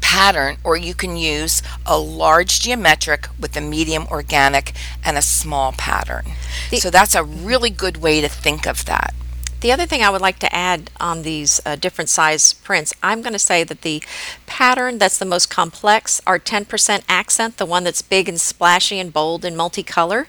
pattern, 0.00 0.58
or 0.64 0.76
you 0.76 0.94
can 0.94 1.16
use 1.16 1.62
a 1.86 1.98
large 1.98 2.60
geometric 2.60 3.28
with 3.38 3.56
a 3.56 3.60
medium 3.60 4.06
organic 4.10 4.72
and 5.04 5.16
a 5.16 5.22
small 5.22 5.72
pattern. 5.72 6.32
so 6.78 6.90
that's 6.90 7.14
a 7.14 7.24
really 7.24 7.70
good 7.70 7.98
way 7.98 8.20
to 8.20 8.28
think 8.28 8.66
of 8.66 8.84
that. 8.84 9.14
The 9.60 9.72
other 9.72 9.84
thing 9.84 10.02
I 10.02 10.08
would 10.08 10.22
like 10.22 10.38
to 10.38 10.54
add 10.54 10.90
on 10.98 11.22
these 11.22 11.60
uh, 11.66 11.76
different 11.76 12.08
size 12.08 12.54
prints, 12.54 12.94
I'm 13.02 13.20
going 13.20 13.34
to 13.34 13.38
say 13.38 13.62
that 13.62 13.82
the 13.82 14.02
pattern 14.46 14.96
that's 14.96 15.18
the 15.18 15.26
most 15.26 15.50
complex, 15.50 16.20
our 16.26 16.38
10% 16.38 17.02
accent, 17.08 17.58
the 17.58 17.66
one 17.66 17.84
that's 17.84 18.00
big 18.00 18.26
and 18.28 18.40
splashy 18.40 18.98
and 18.98 19.12
bold 19.12 19.44
and 19.44 19.56
multicolor, 19.56 20.26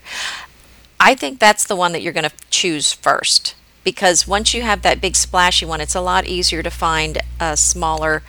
I 1.00 1.16
think 1.16 1.40
that's 1.40 1.66
the 1.66 1.78
one 1.78 1.94
that 1.94 2.02
you're 2.02 2.14
going 2.14 2.30
to 2.30 2.36
choose 2.50 2.92
first. 2.92 3.56
Because 3.86 4.28
once 4.28 4.54
you 4.54 4.62
have 4.64 4.82
that 4.84 5.02
big 5.02 5.16
splashy 5.16 5.66
one, 5.66 5.82
it's 5.82 5.96
a 5.96 6.02
lot 6.02 6.28
easier 6.28 6.62
to 6.62 6.70
find 6.70 7.20
a 7.40 7.56
smaller, 7.56 8.22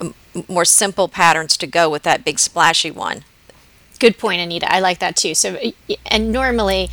m- 0.00 0.14
more 0.46 0.66
simple 0.66 1.08
patterns 1.08 1.56
to 1.56 1.66
go 1.66 1.88
with 1.88 2.02
that 2.04 2.22
big 2.22 2.38
splashy 2.38 2.90
one. 2.90 3.24
Good 3.98 4.18
point, 4.18 4.40
Anita. 4.40 4.72
I 4.72 4.78
like 4.78 4.98
that 5.00 5.16
too. 5.16 5.34
So, 5.34 5.58
and 6.06 6.30
normally 6.30 6.90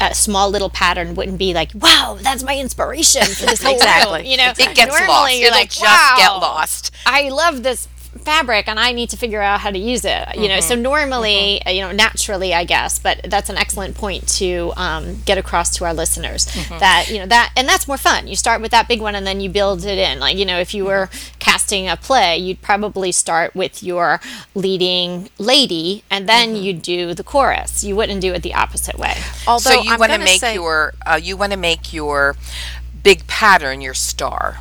a 0.00 0.14
small 0.14 0.50
little 0.50 0.70
pattern 0.70 1.14
wouldn't 1.14 1.38
be 1.38 1.54
like, 1.54 1.70
wow, 1.74 2.18
that's 2.20 2.42
my 2.42 2.56
inspiration 2.56 3.22
for 3.24 3.46
this 3.46 3.62
whole 3.62 3.74
Exactly. 3.76 4.30
You 4.30 4.36
know, 4.36 4.50
It 4.50 4.74
gets 4.74 4.92
normally 4.92 5.06
lost. 5.08 5.34
you're 5.38 5.46
It'll 5.48 5.58
like, 5.58 5.70
just 5.70 5.82
wow, 5.82 6.14
get 6.16 6.28
lost. 6.32 6.94
I 7.06 7.28
love 7.30 7.62
this 7.62 7.88
fabric 8.18 8.68
and 8.68 8.78
I 8.78 8.92
need 8.92 9.10
to 9.10 9.16
figure 9.16 9.40
out 9.42 9.60
how 9.60 9.70
to 9.70 9.78
use 9.78 10.04
it. 10.04 10.36
You 10.36 10.48
know, 10.48 10.60
so 10.60 10.74
Mm-hmm. 10.74 10.82
normally, 10.82 11.62
uh, 11.66 11.70
you 11.70 11.80
know, 11.82 11.92
naturally, 11.92 12.52
I 12.54 12.64
guess, 12.64 12.98
but 12.98 13.20
that's 13.24 13.48
an 13.50 13.56
excellent 13.56 13.94
point 13.96 14.26
to 14.38 14.72
um, 14.76 15.20
get 15.24 15.38
across 15.38 15.70
to 15.76 15.84
our 15.84 15.94
listeners 15.94 16.46
Mm-hmm. 16.46 16.78
that, 16.78 17.08
you 17.10 17.18
know, 17.18 17.26
that, 17.26 17.52
and 17.56 17.68
that's 17.68 17.86
more 17.88 17.96
fun. 17.98 18.26
You 18.28 18.36
start 18.36 18.60
with 18.60 18.70
that 18.72 18.88
big 18.88 19.00
one 19.00 19.14
and 19.14 19.26
then 19.26 19.40
you 19.40 19.48
build 19.50 19.84
it 19.84 19.98
in. 19.98 20.18
Like, 20.20 20.36
you 20.36 20.44
know, 20.44 20.58
if 20.58 20.74
you 20.74 20.84
were 20.84 21.08
casting 21.38 21.88
a 21.88 21.96
play, 21.96 22.36
you'd 22.38 22.62
probably 22.62 23.12
start 23.12 23.54
with 23.54 23.82
your 23.82 24.20
leading 24.54 25.28
lady 25.38 26.02
and 26.10 26.28
then 26.28 26.54
Mm-hmm. 26.54 26.62
you'd 26.64 26.82
do 26.82 27.14
the 27.14 27.24
chorus. 27.24 27.82
You 27.84 27.96
wouldn't 27.96 28.20
do 28.20 28.32
it 28.34 28.42
the 28.42 28.54
opposite 28.54 28.98
way. 28.98 29.14
Although 29.46 29.70
so 29.70 29.82
you 29.82 29.92
I'm 29.92 29.98
want 30.00 30.12
to 30.12 30.18
gonna 30.18 30.24
make 30.24 30.40
say- 30.40 30.54
your 30.54 30.94
uh, 31.06 31.18
you 31.22 31.36
want 31.36 31.52
to 31.52 31.58
make 31.58 31.92
your 31.92 32.36
big 33.02 33.26
pattern 33.26 33.80
your 33.80 33.94
star. 33.94 34.58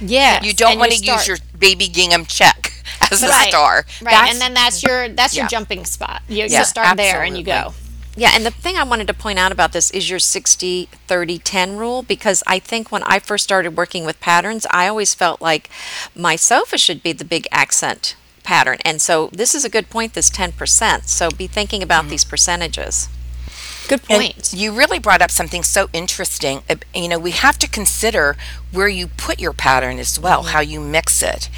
Yeah. 0.00 0.42
You 0.42 0.52
don't 0.54 0.78
want 0.78 0.92
to 0.92 0.98
use 1.04 1.26
your 1.28 1.36
baby 1.58 1.86
gingham 1.88 2.24
check 2.24 2.72
as 3.10 3.22
a 3.22 3.28
right, 3.28 3.48
star. 3.48 3.86
Right. 4.02 4.12
That's- 4.12 4.32
and 4.32 4.40
then 4.40 4.54
that's 4.54 4.82
your, 4.82 5.08
that's 5.08 5.34
your 5.36 5.44
Yeah. 5.44 5.48
jumping 5.48 5.84
spot. 5.84 6.22
You, 6.28 6.46
Yeah, 6.46 6.60
you 6.60 6.64
start 6.64 6.96
there 6.96 7.22
and 7.22 7.36
you 7.36 7.44
go. 7.44 7.74
Yeah, 8.16 8.32
and 8.34 8.44
the 8.44 8.50
thing 8.50 8.76
I 8.76 8.82
wanted 8.82 9.06
to 9.06 9.14
point 9.14 9.38
out 9.38 9.52
about 9.52 9.72
this 9.72 9.90
is 9.92 10.10
your 10.10 10.18
60 10.18 10.88
30 11.06 11.38
10 11.38 11.76
rule 11.76 12.02
because 12.02 12.42
I 12.46 12.58
think 12.58 12.90
when 12.90 13.02
I 13.04 13.18
first 13.18 13.44
started 13.44 13.76
working 13.76 14.04
with 14.04 14.20
patterns, 14.20 14.66
I 14.70 14.88
always 14.88 15.14
felt 15.14 15.40
like 15.40 15.70
my 16.14 16.36
sofa 16.36 16.76
should 16.76 17.02
be 17.02 17.12
the 17.12 17.24
big 17.24 17.46
accent 17.52 18.16
pattern. 18.42 18.78
And 18.84 19.00
so 19.00 19.28
this 19.32 19.54
is 19.54 19.64
a 19.64 19.70
good 19.70 19.88
point, 19.90 20.14
this 20.14 20.28
10%. 20.28 21.06
So 21.06 21.30
be 21.30 21.46
thinking 21.46 21.82
about 21.82 22.02
mm-hmm. 22.02 22.10
these 22.10 22.24
percentages. 22.24 23.08
Good 23.90 24.02
And 24.08 24.22
point. 24.22 24.52
you 24.54 24.70
really 24.70 25.00
brought 25.00 25.20
up 25.20 25.32
something 25.32 25.64
so 25.64 25.88
interesting. 25.92 26.62
Uh, 26.70 26.76
You 26.94 27.08
know, 27.08 27.18
we 27.18 27.32
have 27.32 27.58
to 27.58 27.66
consider 27.68 28.36
where 28.70 28.86
you 28.86 29.08
put 29.08 29.40
your 29.40 29.52
pattern 29.52 29.98
as 29.98 30.16
well, 30.16 30.44
how 30.44 30.60
you 30.60 30.80
mix 30.80 31.24
it, 31.24 31.48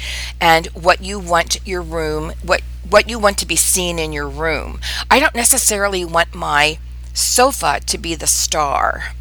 and 0.41 0.65
what 0.73 0.99
you 1.03 1.19
want 1.19 1.59
your 1.63 1.83
room, 1.83 2.33
what 2.41 2.61
what 2.89 3.07
you 3.07 3.19
want 3.19 3.37
to 3.37 3.45
be 3.45 3.55
seen 3.55 3.99
in 3.99 4.11
your 4.11 4.27
room. 4.27 4.81
I 5.11 5.19
don't 5.19 5.35
necessarily 5.35 6.03
want 6.03 6.33
my 6.33 6.79
sofa 7.13 7.79
to 7.85 7.97
be 7.99 8.15
the 8.15 8.25
star. 8.25 9.13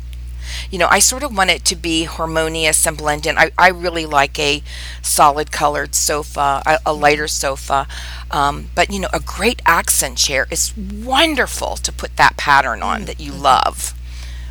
You 0.71 0.79
know, 0.79 0.89
I 0.91 0.99
sort 0.99 1.23
of 1.23 1.37
want 1.37 1.51
it 1.51 1.65
to 1.67 1.77
be 1.77 2.05
harmonious 2.05 2.87
and 2.87 2.97
blend 2.97 3.27
in. 3.27 3.39
I, 3.39 3.51
I 3.59 3.69
really 3.69 4.07
like 4.07 4.39
a 4.39 4.63
solid 5.03 5.53
colored 5.53 5.95
sofa, 5.95 6.63
a, 6.67 6.79
a 6.87 6.93
lighter 6.93 7.29
sofa. 7.29 7.87
Um, 8.31 8.71
but, 8.75 8.91
you 8.91 9.01
know, 9.01 9.09
a 9.13 9.21
great 9.21 9.63
accent 9.67 10.19
chair 10.19 10.47
is 10.51 10.77
wonderful 10.77 11.77
to 11.77 11.93
put 11.93 12.17
that 12.17 12.37
pattern 12.37 12.83
on 12.83 13.05
that 13.05 13.21
you 13.21 13.33
love. 13.33 13.95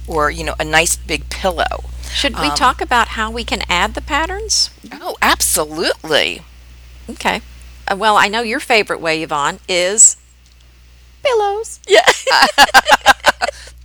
Or, 0.07 0.29
you 0.29 0.43
know, 0.43 0.55
a 0.59 0.65
nice 0.65 0.95
big 0.95 1.29
pillow. 1.29 1.85
Should 2.13 2.39
we 2.39 2.49
talk 2.49 2.81
about 2.81 3.09
how 3.09 3.31
we 3.31 3.43
can 3.43 3.61
add 3.69 3.93
the 3.93 4.01
patterns? 4.01 4.69
Oh, 4.91 5.15
absolutely. 5.21 6.41
Okay. 7.09 7.41
Uh, 7.87 7.95
well, 7.95 8.17
I 8.17 8.27
know 8.27 8.41
your 8.41 8.59
favorite 8.59 8.99
way, 8.99 9.23
Yvonne, 9.23 9.59
is 9.69 10.17
Pillows. 11.23 11.79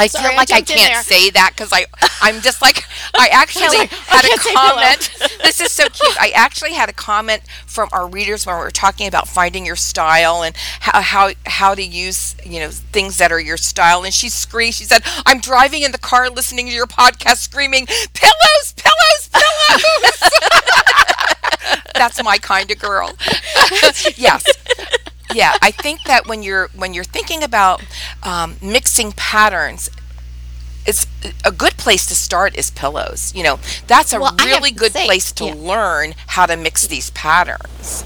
I 0.00 0.06
Sorry, 0.06 0.28
feel 0.28 0.36
like 0.36 0.50
I 0.52 0.58
in 0.58 0.64
can't 0.64 1.04
say 1.04 1.30
that 1.30 1.50
because 1.54 1.70
I 1.72 1.86
I'm 2.22 2.40
just 2.40 2.62
like 2.62 2.84
I 3.14 3.28
actually 3.32 3.78
like, 3.78 3.90
had 3.90 4.24
a 4.24 4.38
say 4.38 4.50
pillow. 4.52 4.70
comment. 4.70 5.10
this 5.42 5.60
is 5.60 5.70
so 5.72 5.84
cute. 5.88 6.16
I 6.20 6.30
actually 6.34 6.72
had 6.72 6.88
a 6.88 6.92
comment 6.92 7.42
from 7.66 7.88
our 7.92 8.08
readers 8.08 8.46
when 8.46 8.56
we 8.56 8.62
were 8.62 8.70
talking 8.70 9.06
about 9.06 9.28
finding 9.28 9.66
your 9.66 9.76
style 9.76 10.42
and 10.42 10.56
how 10.80 11.00
how 11.02 11.30
how 11.46 11.74
to 11.74 11.82
use 11.82 12.34
you 12.44 12.60
know 12.60 12.70
things 12.70 13.18
that 13.18 13.30
are 13.32 13.40
your 13.40 13.56
style. 13.56 14.04
And 14.04 14.14
she 14.14 14.28
screamed. 14.28 14.74
She 14.74 14.84
said, 14.84 15.02
"I'm 15.26 15.40
driving 15.40 15.82
in 15.82 15.92
the 15.92 15.98
car 15.98 16.30
listening 16.30 16.66
to 16.66 16.72
your 16.72 16.86
podcast, 16.86 17.38
screaming 17.38 17.86
pillows, 17.86 18.74
pillows, 18.76 19.28
pillows." 19.32 20.30
That's 21.94 22.22
my 22.22 22.38
kind 22.38 22.70
of 22.70 22.78
girl. 22.78 23.12
yes 24.16 24.44
yeah 25.30 25.54
i 25.62 25.70
think 25.70 26.04
that 26.04 26.26
when 26.26 26.42
you're 26.42 26.68
when 26.74 26.94
you're 26.94 27.04
thinking 27.04 27.42
about 27.42 27.82
um, 28.22 28.56
mixing 28.62 29.12
patterns 29.12 29.90
it's 30.86 31.06
a 31.44 31.52
good 31.52 31.76
place 31.76 32.06
to 32.06 32.14
start 32.14 32.56
is 32.56 32.70
pillows 32.70 33.32
you 33.34 33.42
know 33.42 33.58
that's 33.86 34.12
a 34.12 34.18
Well, 34.18 34.34
really 34.36 34.70
good 34.70 34.92
say, 34.92 35.04
place 35.04 35.32
to 35.32 35.44
yeah. 35.46 35.54
learn 35.54 36.14
how 36.28 36.46
to 36.46 36.56
mix 36.56 36.86
these 36.86 37.10
patterns 37.10 38.04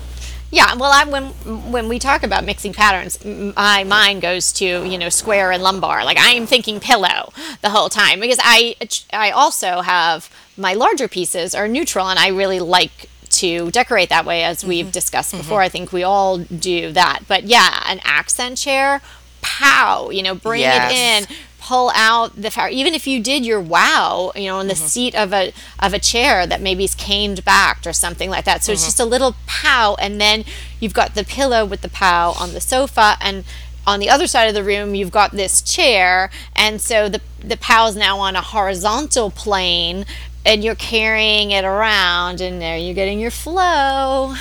Yeah, 0.51 0.75
well, 0.77 0.93
I, 0.93 1.05
when 1.05 1.25
when 1.73 1.89
we 1.89 1.99
talk 1.99 2.23
about 2.23 2.45
mixing 2.45 2.73
patterns, 2.73 3.19
my 3.25 3.83
mind 3.85 4.23
goes 4.23 4.53
to 4.55 4.65
you 4.65 4.99
know 4.99 5.09
square 5.09 5.51
and 5.51 5.63
lumbar. 5.63 6.05
Like 6.05 6.19
I 6.19 6.31
am 6.33 6.47
thinking 6.47 6.79
pillow 6.81 7.33
the 7.61 7.71
whole 7.71 7.89
time 7.89 8.21
because 8.21 8.39
I 8.41 8.77
I 9.13 9.31
also 9.31 9.81
have 9.81 10.31
my 10.57 10.75
larger 10.75 11.09
pieces 11.09 11.55
are 11.55 11.67
neutral, 11.67 12.09
and 12.09 12.19
I 12.21 12.29
really 12.29 12.61
like 12.61 13.11
to 13.45 13.71
decorate 13.71 14.09
that 14.09 14.25
way, 14.25 14.43
as 14.45 14.65
we've 14.65 14.87
mm-hmm. 14.87 14.93
discussed 14.93 15.33
mm-hmm. 15.33 15.43
before. 15.43 15.61
I 15.61 15.69
think 15.69 15.93
we 15.93 16.03
all 16.03 16.39
do 16.39 16.93
that. 16.93 17.21
But 17.29 17.45
yeah, 17.45 17.83
an 17.87 18.01
accent 18.05 18.59
chair, 18.59 19.01
pow, 19.43 20.11
you 20.11 20.23
know, 20.23 20.35
bring 20.35 20.61
Yes. 20.61 20.91
it 20.91 21.33
in. 21.33 21.39
Pull 21.61 21.91
out 21.95 22.37
the 22.37 22.51
fabric. 22.51 22.75
Even 22.75 22.93
if 22.93 23.07
you 23.07 23.23
did 23.23 23.47
your 23.47 23.59
wow, 23.59 24.33
you 24.37 24.49
know, 24.49 24.59
on 24.59 24.69
the 24.69 24.75
mm-hmm. 24.75 24.85
seat 24.85 25.15
of 25.15 25.33
a 25.33 25.51
of 25.81 25.95
a 25.95 25.99
chair 25.99 26.47
that 26.47 26.61
maybe 26.61 26.85
is 26.85 26.95
caned 26.95 27.43
backed 27.43 27.87
or 27.87 27.95
something 27.95 28.29
like 28.29 28.45
that. 28.45 28.63
So 28.63 28.73
it's 28.73 28.85
just 28.85 29.01
a 29.01 29.07
little 29.07 29.35
pow, 29.47 29.97
and 29.99 30.21
then 30.21 30.45
you've 30.79 30.93
got 30.93 31.15
the 31.15 31.25
pillow 31.25 31.65
with 31.65 31.81
the 31.81 31.89
pow 31.89 32.35
on 32.39 32.53
the 32.53 32.61
sofa, 32.61 33.17
and 33.19 33.45
on 33.87 33.99
the 33.99 34.11
other 34.11 34.27
side 34.27 34.47
of 34.47 34.55
the 34.55 34.63
room 34.63 34.95
you've 34.95 35.11
got 35.11 35.31
this 35.33 35.63
chair, 35.63 36.29
and 36.55 36.83
so 36.83 37.09
the 37.09 37.23
the 37.41 37.57
pow 37.57 37.87
is 37.87 37.97
now 37.97 38.19
on 38.19 38.37
a 38.37 38.43
horizontal 38.43 39.31
plane. 39.31 40.05
And 40.47 40.63
you're 40.63 40.75
carrying 40.75 41.53
it 41.53 41.65
around, 41.65 42.41
and 42.41 42.61
there 42.61 42.77
you're 42.77 42.95
getting 42.95 43.19
your 43.19 43.31
flow. 43.31 44.35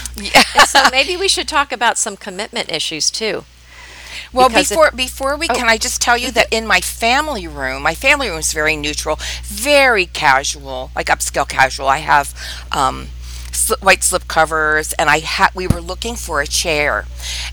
And 0.56 0.68
so 0.68 0.84
maybe 0.92 1.16
we 1.16 1.28
should 1.30 1.48
talk 1.48 1.72
about 1.72 1.98
some 1.98 2.18
commitment 2.18 2.70
issues 2.72 3.10
too. 3.10 3.46
Well, 4.34 4.50
Because 4.50 4.64
if- 4.72 4.78
before 4.78 4.92
before 4.92 5.38
we 5.38 5.48
can 5.48 5.70
I 5.70 5.78
just 5.78 6.02
tell 6.02 6.18
you 6.18 6.30
that 6.32 6.48
in 6.52 6.68
my 6.68 6.82
family 6.82 7.48
room, 7.48 7.82
my 7.84 7.96
family 7.96 8.30
room 8.30 8.40
is 8.40 8.52
very 8.54 8.76
neutral, 8.76 9.18
very 9.44 10.06
casual, 10.08 10.92
like 10.96 11.08
upscale 11.08 11.48
casual. 11.48 11.88
I 11.88 12.00
have 12.00 12.34
um, 12.72 13.10
sli- 13.52 13.82
white 13.82 14.04
slip 14.04 14.28
covers, 14.28 14.94
and 14.94 15.10
I 15.10 15.20
had 15.20 15.50
we 15.56 15.68
were 15.68 15.82
looking 15.82 16.16
for 16.16 16.42
a 16.42 16.48
chair, 16.48 17.06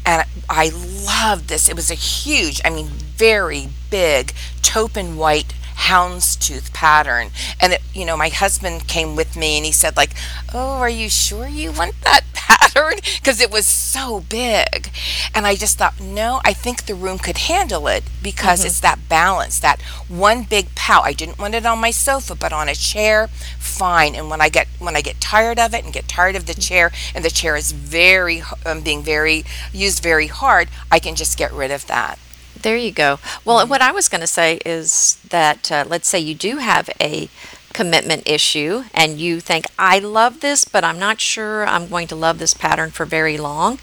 and 0.04 0.24
I 0.48 0.70
loved 0.70 1.48
this. 1.48 1.68
It 1.68 1.76
was 1.76 1.90
a 1.90 1.94
huge, 1.94 2.60
I 2.64 2.70
mean, 2.70 2.88
very 2.88 3.68
big 3.90 4.32
taupe 4.62 4.96
and 4.96 5.18
white 5.18 5.52
houndstooth 5.88 6.72
pattern. 6.72 7.30
And 7.60 7.74
it, 7.74 7.82
you 7.94 8.04
know 8.04 8.16
my 8.16 8.28
husband 8.28 8.86
came 8.86 9.16
with 9.16 9.36
me 9.36 9.56
and 9.56 9.66
he 9.66 9.72
said 9.72 9.96
like 9.96 10.10
oh 10.52 10.78
are 10.78 10.88
you 10.88 11.08
sure 11.08 11.46
you 11.46 11.72
want 11.72 11.94
that 12.02 12.24
pattern? 12.32 12.98
Because 13.18 13.40
it 13.40 13.50
was 13.50 13.66
so 13.66 14.20
big. 14.28 14.90
And 15.34 15.46
i 15.46 15.54
just 15.54 15.78
thought 15.78 16.00
no 16.00 16.40
i 16.44 16.52
think 16.52 16.84
the 16.84 16.94
room 16.94 17.18
could 17.18 17.38
handle 17.38 17.88
it 17.88 18.04
because 18.22 18.64
it's 18.64 18.80
that 18.80 19.08
balance 19.08 19.58
that 19.60 19.80
one 20.08 20.44
big 20.44 20.74
pout. 20.74 21.04
I 21.04 21.12
didn't 21.12 21.38
want 21.38 21.54
it 21.54 21.66
on 21.66 21.78
my 21.80 21.90
sofa 21.90 22.34
but 22.34 22.52
on 22.52 22.68
a 22.68 22.74
chair 22.74 23.28
fine. 23.58 24.14
And 24.14 24.28
when 24.30 24.40
i 24.40 24.48
get 24.48 24.68
when 24.78 24.96
i 24.96 25.00
get 25.00 25.20
tired 25.20 25.58
of 25.58 25.74
it 25.74 25.84
and 25.84 25.92
get 25.92 26.08
tired 26.08 26.36
of 26.36 26.46
the 26.46 26.54
chair 26.54 26.92
and 27.14 27.24
the 27.24 27.30
chair 27.30 27.56
is 27.56 27.72
very 27.72 28.42
um, 28.66 28.80
being 28.82 29.02
very 29.02 29.44
used 29.72 30.02
very 30.02 30.26
hard 30.26 30.68
i 30.90 30.98
can 30.98 31.14
just 31.14 31.38
get 31.38 31.52
rid 31.52 31.70
of 31.70 31.86
that 31.86 32.18
There 32.62 32.76
you 32.76 32.92
go. 32.92 33.18
Well, 33.44 33.66
what 33.66 33.80
I 33.80 33.92
was 33.92 34.08
going 34.08 34.20
to 34.20 34.26
say 34.26 34.58
is 34.66 35.16
that 35.28 35.70
uh, 35.72 35.84
let's 35.88 36.08
say 36.08 36.18
you 36.18 36.34
do 36.34 36.58
have 36.58 36.90
a 37.00 37.28
commitment 37.72 38.22
issue 38.26 38.82
and 38.92 39.18
you 39.18 39.40
think, 39.40 39.64
I 39.78 40.00
love 40.00 40.40
this, 40.40 40.64
but 40.64 40.82
I'm 40.82 40.98
not 40.98 41.20
sure 41.20 41.64
I'm 41.66 41.88
going 41.88 42.08
to 42.08 42.16
love 42.16 42.38
this 42.38 42.52
pattern 42.52 42.90
for 42.90 43.06
very 43.06 43.38
long, 43.38 43.78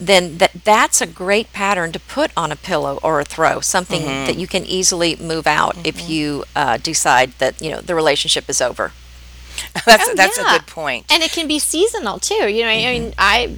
then 0.00 0.38
that, 0.38 0.52
that's 0.64 1.00
a 1.02 1.06
great 1.06 1.52
pattern 1.52 1.92
to 1.92 2.00
put 2.00 2.30
on 2.36 2.50
a 2.50 2.56
pillow 2.56 2.98
or 3.02 3.20
a 3.20 3.24
throw, 3.24 3.60
something 3.60 4.02
that 4.04 4.36
you 4.38 4.46
can 4.46 4.64
easily 4.64 5.16
move 5.16 5.46
out 5.46 5.76
if 5.86 6.08
you 6.08 6.44
uh, 6.56 6.78
decide 6.78 7.32
that, 7.38 7.60
you 7.60 7.70
know, 7.70 7.80
the 7.80 7.94
relationship 7.94 8.48
is 8.48 8.60
over. 8.62 8.92
That's 9.86 10.06
Oh, 10.08 10.14
that's 10.14 10.36
yeah. 10.36 10.54
a 10.54 10.58
good 10.58 10.66
point. 10.66 11.06
And 11.10 11.22
it 11.22 11.32
can 11.32 11.48
be 11.48 11.58
seasonal 11.58 12.18
too. 12.18 12.46
You 12.52 12.64
know, 12.64 12.68
I 12.68 12.76
mean, 12.92 13.14
I 13.16 13.56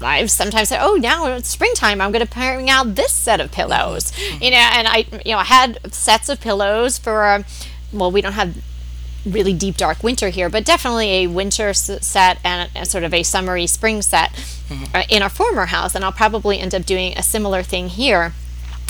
I've 0.00 0.30
sometimes 0.30 0.68
said, 0.68 0.80
"Oh, 0.82 0.94
now 0.96 1.26
it's 1.26 1.48
springtime. 1.48 2.00
I'm 2.00 2.12
going 2.12 2.26
to 2.26 2.32
bring 2.32 2.68
out 2.68 2.94
this 2.94 3.12
set 3.12 3.40
of 3.40 3.50
pillows." 3.50 4.12
You 4.40 4.50
know, 4.50 4.56
and 4.58 4.86
I, 4.86 5.06
you 5.24 5.32
know, 5.32 5.38
I 5.38 5.44
had 5.44 5.92
sets 5.92 6.28
of 6.28 6.40
pillows 6.40 6.98
for. 6.98 7.26
um, 7.26 7.44
Well, 7.92 8.10
we 8.10 8.20
don't 8.20 8.32
have 8.34 8.56
really 9.24 9.52
deep 9.52 9.76
dark 9.76 10.02
winter 10.04 10.28
here, 10.28 10.48
but 10.48 10.64
definitely 10.64 11.10
a 11.10 11.26
winter 11.26 11.72
set 11.74 12.38
and 12.44 12.70
a, 12.76 12.84
sort 12.84 13.02
of 13.04 13.12
a 13.12 13.22
summery 13.24 13.66
spring 13.66 14.00
set 14.02 14.30
uh, 14.94 15.02
in 15.08 15.20
our 15.22 15.28
former 15.28 15.66
house. 15.66 15.94
And 15.94 16.04
I'll 16.04 16.12
probably 16.12 16.60
end 16.60 16.74
up 16.74 16.84
doing 16.86 17.12
a 17.16 17.22
similar 17.22 17.62
thing 17.62 17.88
here 17.88 18.34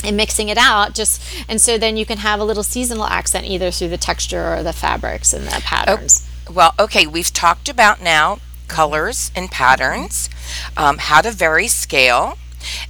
and 0.03 0.15
mixing 0.15 0.47
it 0.49 0.57
out 0.59 0.93
just 0.93 1.19
and 1.49 1.59
so 1.59 1.75
then 1.75 1.97
you 1.97 2.05
can 2.05 2.19
have 2.19 2.39
a 2.39 2.43
little 2.43 2.61
seasonal 2.61 3.05
accent 3.05 3.47
either 3.47 3.71
through 3.71 3.87
the 3.89 3.97
texture 3.97 4.53
or 4.53 4.61
the 4.61 4.73
fabrics 4.73 5.33
and 5.33 5.47
the 5.47 5.59
patterns. 5.63 6.27
Well, 6.53 6.73
okay, 6.77 7.07
we've 7.07 7.33
talked 7.33 7.67
about 7.67 7.99
now 8.01 8.37
colors 8.67 9.31
and 9.35 9.49
patterns, 9.49 10.29
um, 10.75 10.97
how 10.97 11.21
to 11.21 11.31
vary 11.31 11.67
scale, 11.67 12.37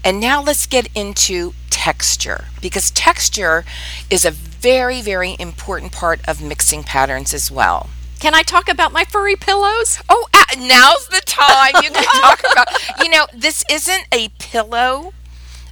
and 0.03 0.19
now 0.19 0.41
let's 0.41 0.65
get 0.65 0.87
into 0.95 1.53
texture 1.69 2.45
because 2.61 2.91
texture 2.91 3.63
is 4.09 4.25
a 4.25 4.31
very, 4.31 5.01
very 5.01 5.35
important 5.39 5.91
part 5.91 6.19
of 6.27 6.41
mixing 6.41 6.83
patterns 6.83 7.33
as 7.33 7.51
well. 7.51 7.89
Can 8.19 8.33
I 8.33 8.41
talk 8.41 8.67
about 8.67 8.91
my 8.91 9.03
furry 9.03 9.35
pillows? 9.35 9.99
Oh, 10.09 10.27
now's 10.57 11.07
the 11.07 11.21
time 11.25 11.83
you 11.83 11.91
can 11.91 12.03
talk 12.21 12.39
about. 12.51 12.67
You 13.03 13.09
know, 13.09 13.27
this 13.33 13.63
isn't 13.69 14.07
a 14.11 14.29
pillow 14.39 15.13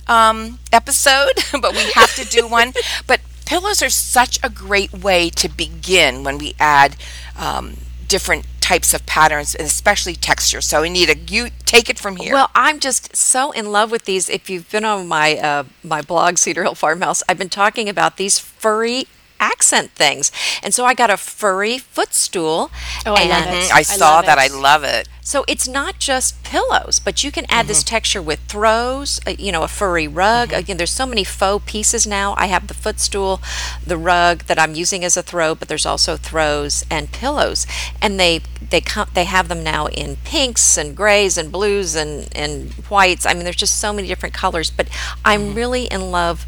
um, 0.07 0.59
episode, 0.71 1.33
but 1.61 1.73
we 1.73 1.91
have 1.93 2.13
to 2.15 2.25
do 2.25 2.47
one. 2.47 2.73
But 3.07 3.21
pillows 3.45 3.81
are 3.81 3.89
such 3.89 4.39
a 4.43 4.49
great 4.49 4.91
way 4.91 5.29
to 5.31 5.49
begin 5.49 6.23
when 6.23 6.37
we 6.37 6.55
add 6.59 6.95
um, 7.37 7.77
different 8.07 8.45
types 8.65 8.95
of 8.95 9.05
patterns 9.05 9.53
and 9.53 9.67
especially 9.67 10.15
texture. 10.15 10.59
So, 10.59 10.81
Anita, 10.81 11.15
you 11.15 11.49
take 11.65 11.87
it 11.87 11.99
from 11.99 12.15
here. 12.15 12.33
Well, 12.33 12.49
I'm 12.55 12.79
just 12.79 13.15
so 13.15 13.51
in 13.51 13.71
love 13.71 13.91
with 13.91 14.05
these. 14.05 14.27
If 14.27 14.49
you've 14.49 14.69
been 14.71 14.83
on 14.83 15.07
my 15.07 15.37
uh, 15.37 15.63
my 15.83 16.01
blog, 16.01 16.39
Cedar 16.39 16.63
Hill 16.63 16.73
Farmhouse, 16.73 17.21
I've 17.29 17.37
been 17.37 17.49
talking 17.49 17.87
about 17.87 18.17
these 18.17 18.39
furry 18.39 19.05
accent 19.39 19.91
things, 19.91 20.31
and 20.63 20.73
so 20.73 20.85
I 20.85 20.93
got 20.93 21.09
a 21.09 21.17
furry 21.17 21.77
footstool. 21.77 22.71
Oh, 23.05 23.13
I 23.13 23.25
love 23.25 23.47
it. 23.47 23.73
I 23.73 23.81
saw 23.81 24.21
that. 24.21 24.37
I 24.37 24.47
love 24.47 24.83
it. 24.83 25.07
So 25.25 25.43
it's 25.47 25.67
not 25.67 25.97
just 25.97 26.43
pillows, 26.43 26.99
but 26.99 27.23
you 27.23 27.31
can 27.31 27.47
add 27.49 27.65
this 27.65 27.79
mm-hmm. 27.79 27.95
texture 27.95 28.21
with 28.21 28.41
throws, 28.41 29.19
uh, 29.25 29.31
you 29.39 29.51
know, 29.51 29.63
a 29.63 29.67
furry 29.67 30.07
rug. 30.07 30.49
Mm-hmm. 30.49 30.59
Again, 30.59 30.77
there's 30.77 30.91
so 30.91 31.07
many 31.07 31.23
faux 31.23 31.63
pieces 31.65 32.05
now. 32.05 32.35
I 32.37 32.45
have 32.45 32.67
the 32.67 32.75
footstool, 32.75 33.41
the 33.83 33.97
rug 33.97 34.43
that 34.43 34.59
I'm 34.59 34.75
using 34.75 35.03
as 35.03 35.17
a 35.17 35.23
throw, 35.23 35.55
but 35.55 35.67
there's 35.67 35.85
also 35.85 36.15
throws 36.15 36.85
and 36.91 37.11
pillows. 37.11 37.65
And 38.03 38.19
they 38.19 38.41
they 38.69 38.81
come 38.81 39.09
they 39.15 39.23
have 39.23 39.47
them 39.47 39.63
now 39.63 39.87
in 39.87 40.17
pinks 40.17 40.77
and 40.77 40.95
grays 40.95 41.39
and 41.39 41.51
blues 41.51 41.95
and 41.95 42.29
and 42.35 42.71
whites. 42.89 43.25
I 43.25 43.33
mean, 43.33 43.45
there's 43.45 43.55
just 43.55 43.79
so 43.79 43.91
many 43.91 44.07
different 44.07 44.35
colors, 44.35 44.69
but 44.69 44.87
I'm 45.25 45.41
mm-hmm. 45.41 45.55
really 45.55 45.83
in 45.85 46.11
love 46.11 46.45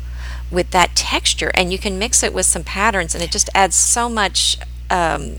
with 0.52 0.72
that 0.72 0.96
texture 0.96 1.52
and 1.54 1.72
you 1.72 1.78
can 1.78 2.00
mix 2.00 2.24
it 2.24 2.34
with 2.34 2.46
some 2.46 2.64
patterns 2.64 3.14
and 3.14 3.24
it 3.24 3.32
just 3.32 3.50
adds 3.54 3.76
so 3.76 4.08
much 4.10 4.58
um, 4.90 5.38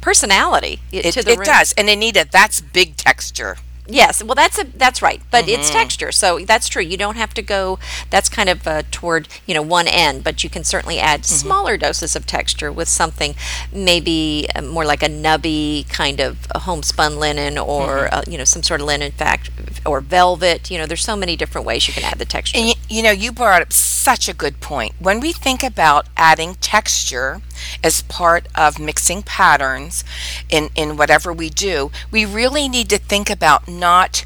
personality 0.00 0.80
It, 0.92 1.12
to 1.12 1.22
the 1.22 1.32
it 1.32 1.38
room. 1.38 1.44
does. 1.44 1.72
And 1.76 1.88
Anita, 1.88 2.26
that's 2.30 2.60
big 2.60 2.96
texture. 2.96 3.58
Yes, 3.88 4.22
well, 4.22 4.34
that's 4.34 4.58
a 4.58 4.64
that's 4.64 5.00
right, 5.02 5.20
but 5.30 5.44
Mm-hmm. 5.44 5.60
it's 5.60 5.70
texture, 5.70 6.10
so 6.12 6.38
that's 6.40 6.68
true. 6.68 6.82
You 6.82 6.96
don't 6.96 7.16
have 7.16 7.32
to 7.34 7.42
go. 7.42 7.78
That's 8.10 8.28
kind 8.28 8.48
of 8.48 8.66
uh, 8.66 8.82
toward 8.90 9.28
you 9.46 9.54
know 9.54 9.62
one 9.62 9.86
end, 9.86 10.24
but 10.24 10.42
you 10.42 10.50
can 10.50 10.64
certainly 10.64 10.98
add 10.98 11.20
Mm-hmm. 11.22 11.46
smaller 11.46 11.76
doses 11.76 12.16
of 12.16 12.26
texture 12.26 12.72
with 12.72 12.88
something 12.88 13.34
maybe 13.72 14.46
uh, 14.54 14.62
more 14.62 14.84
like 14.84 15.02
a 15.02 15.08
nubby 15.08 15.88
kind 15.88 16.20
of 16.20 16.46
homespun 16.54 17.18
linen, 17.18 17.58
or 17.58 17.86
Mm-hmm. 18.08 18.14
uh, 18.14 18.22
you 18.26 18.38
know 18.38 18.44
some 18.44 18.62
sort 18.62 18.80
of 18.80 18.86
linen, 18.86 19.12
fact, 19.12 19.50
or 19.84 20.00
velvet. 20.00 20.70
You 20.70 20.78
know, 20.78 20.86
there's 20.86 21.04
so 21.04 21.16
many 21.16 21.36
different 21.36 21.66
ways 21.66 21.86
you 21.86 21.94
can 21.94 22.04
add 22.04 22.18
the 22.18 22.24
texture. 22.24 22.58
And 22.58 22.68
you, 22.68 22.74
you 22.88 23.02
know, 23.02 23.10
you 23.12 23.32
brought 23.32 23.62
up 23.62 23.72
such 23.72 24.28
a 24.28 24.34
good 24.34 24.60
point. 24.60 24.94
When 24.98 25.20
we 25.20 25.32
think 25.32 25.62
about 25.62 26.06
adding 26.16 26.54
texture 26.56 27.40
as 27.82 28.02
part 28.02 28.46
of 28.54 28.78
mixing 28.78 29.22
patterns 29.22 30.04
in, 30.48 30.70
in 30.74 30.96
whatever 30.96 31.32
we 31.32 31.50
do, 31.50 31.90
we 32.10 32.24
really 32.24 32.68
need 32.68 32.88
to 32.90 32.98
think 32.98 33.30
about 33.30 33.68
not 33.68 34.24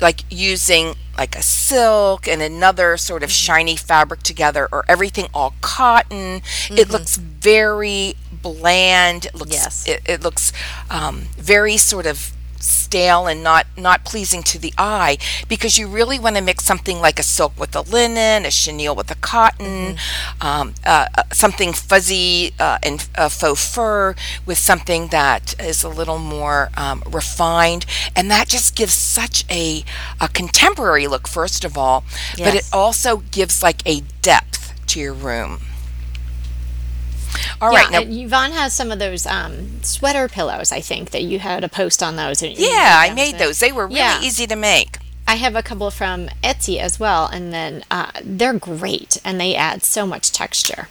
like 0.00 0.24
using 0.30 0.94
like 1.18 1.36
a 1.36 1.42
silk 1.42 2.26
and 2.26 2.40
another 2.40 2.96
sort 2.96 3.22
of 3.22 3.30
shiny 3.30 3.76
fabric 3.76 4.22
together 4.22 4.66
or 4.72 4.84
everything 4.88 5.28
all 5.34 5.54
cotton. 5.60 6.40
It 6.70 6.88
looks 6.88 7.16
very 7.16 8.14
bland. 8.32 9.26
It 9.26 9.34
looks 9.34 9.52
Yes. 9.52 9.86
it, 9.86 10.00
it 10.06 10.22
looks 10.22 10.52
um, 10.88 11.28
very 11.36 11.76
sort 11.76 12.06
of 12.06 12.32
stale 12.62 13.26
and 13.26 13.42
not 13.42 13.66
not 13.76 14.04
pleasing 14.04 14.42
to 14.42 14.58
the 14.58 14.72
eye 14.76 15.18
because 15.48 15.78
you 15.78 15.86
really 15.86 16.18
want 16.18 16.36
to 16.36 16.42
mix 16.42 16.64
something 16.64 17.00
like 17.00 17.18
a 17.18 17.22
silk 17.22 17.58
with 17.58 17.74
a 17.74 17.80
linen, 17.82 18.44
a 18.44 18.50
chenille 18.50 18.94
with 18.94 19.10
a 19.10 19.14
cotton, 19.16 19.96
um, 20.40 20.74
uh, 20.84 21.06
uh, 21.16 21.22
something 21.32 21.72
fuzzy 21.72 22.52
uh, 22.58 22.78
and 22.82 23.08
uh, 23.16 23.28
faux 23.28 23.74
fur 23.74 24.14
with 24.46 24.58
something 24.58 25.08
that 25.08 25.54
is 25.60 25.82
a 25.82 25.88
little 25.88 26.18
more 26.18 26.70
um, 26.76 27.02
refined, 27.06 27.86
and 28.14 28.30
that 28.30 28.48
just 28.48 28.74
gives 28.76 28.94
such 28.94 29.44
a, 29.50 29.84
a 30.20 30.28
contemporary 30.28 31.06
look. 31.06 31.28
First 31.28 31.64
of 31.64 31.76
all, 31.78 32.04
but 32.36 32.54
it 32.54 32.68
also 32.72 33.18
gives 33.30 33.62
like 33.62 33.82
a 33.86 34.02
depth 34.22 34.74
to 34.88 35.00
your 35.00 35.14
room. 35.14 35.60
All 37.60 37.72
yeah, 37.72 37.78
right, 37.82 37.90
now 37.90 38.00
Yvonne 38.00 38.52
has 38.52 38.72
some 38.74 38.90
of 38.90 38.98
those 38.98 39.26
um, 39.26 39.82
sweater 39.82 40.28
pillows. 40.28 40.72
I 40.72 40.80
think 40.80 41.10
that 41.10 41.22
you 41.22 41.38
had 41.38 41.64
a 41.64 41.68
post 41.68 42.02
on 42.02 42.16
those. 42.16 42.42
and 42.42 42.56
yeah, 42.56 42.96
I 42.98 43.12
made 43.14 43.38
those. 43.38 43.58
They 43.60 43.72
were 43.72 43.86
really 43.86 43.98
Yeah. 43.98 44.20
easy 44.22 44.46
to 44.46 44.56
make. 44.56 44.98
I 45.28 45.36
have 45.36 45.54
a 45.54 45.62
couple 45.62 45.90
from 45.92 46.28
Etsy 46.42 46.78
as 46.78 46.98
well, 46.98 47.26
and 47.26 47.52
then 47.52 47.84
uh, 47.90 48.10
they're 48.24 48.54
great, 48.54 49.18
and 49.24 49.40
they 49.40 49.54
add 49.54 49.84
so 49.84 50.04
much 50.06 50.32
texture. 50.32 50.88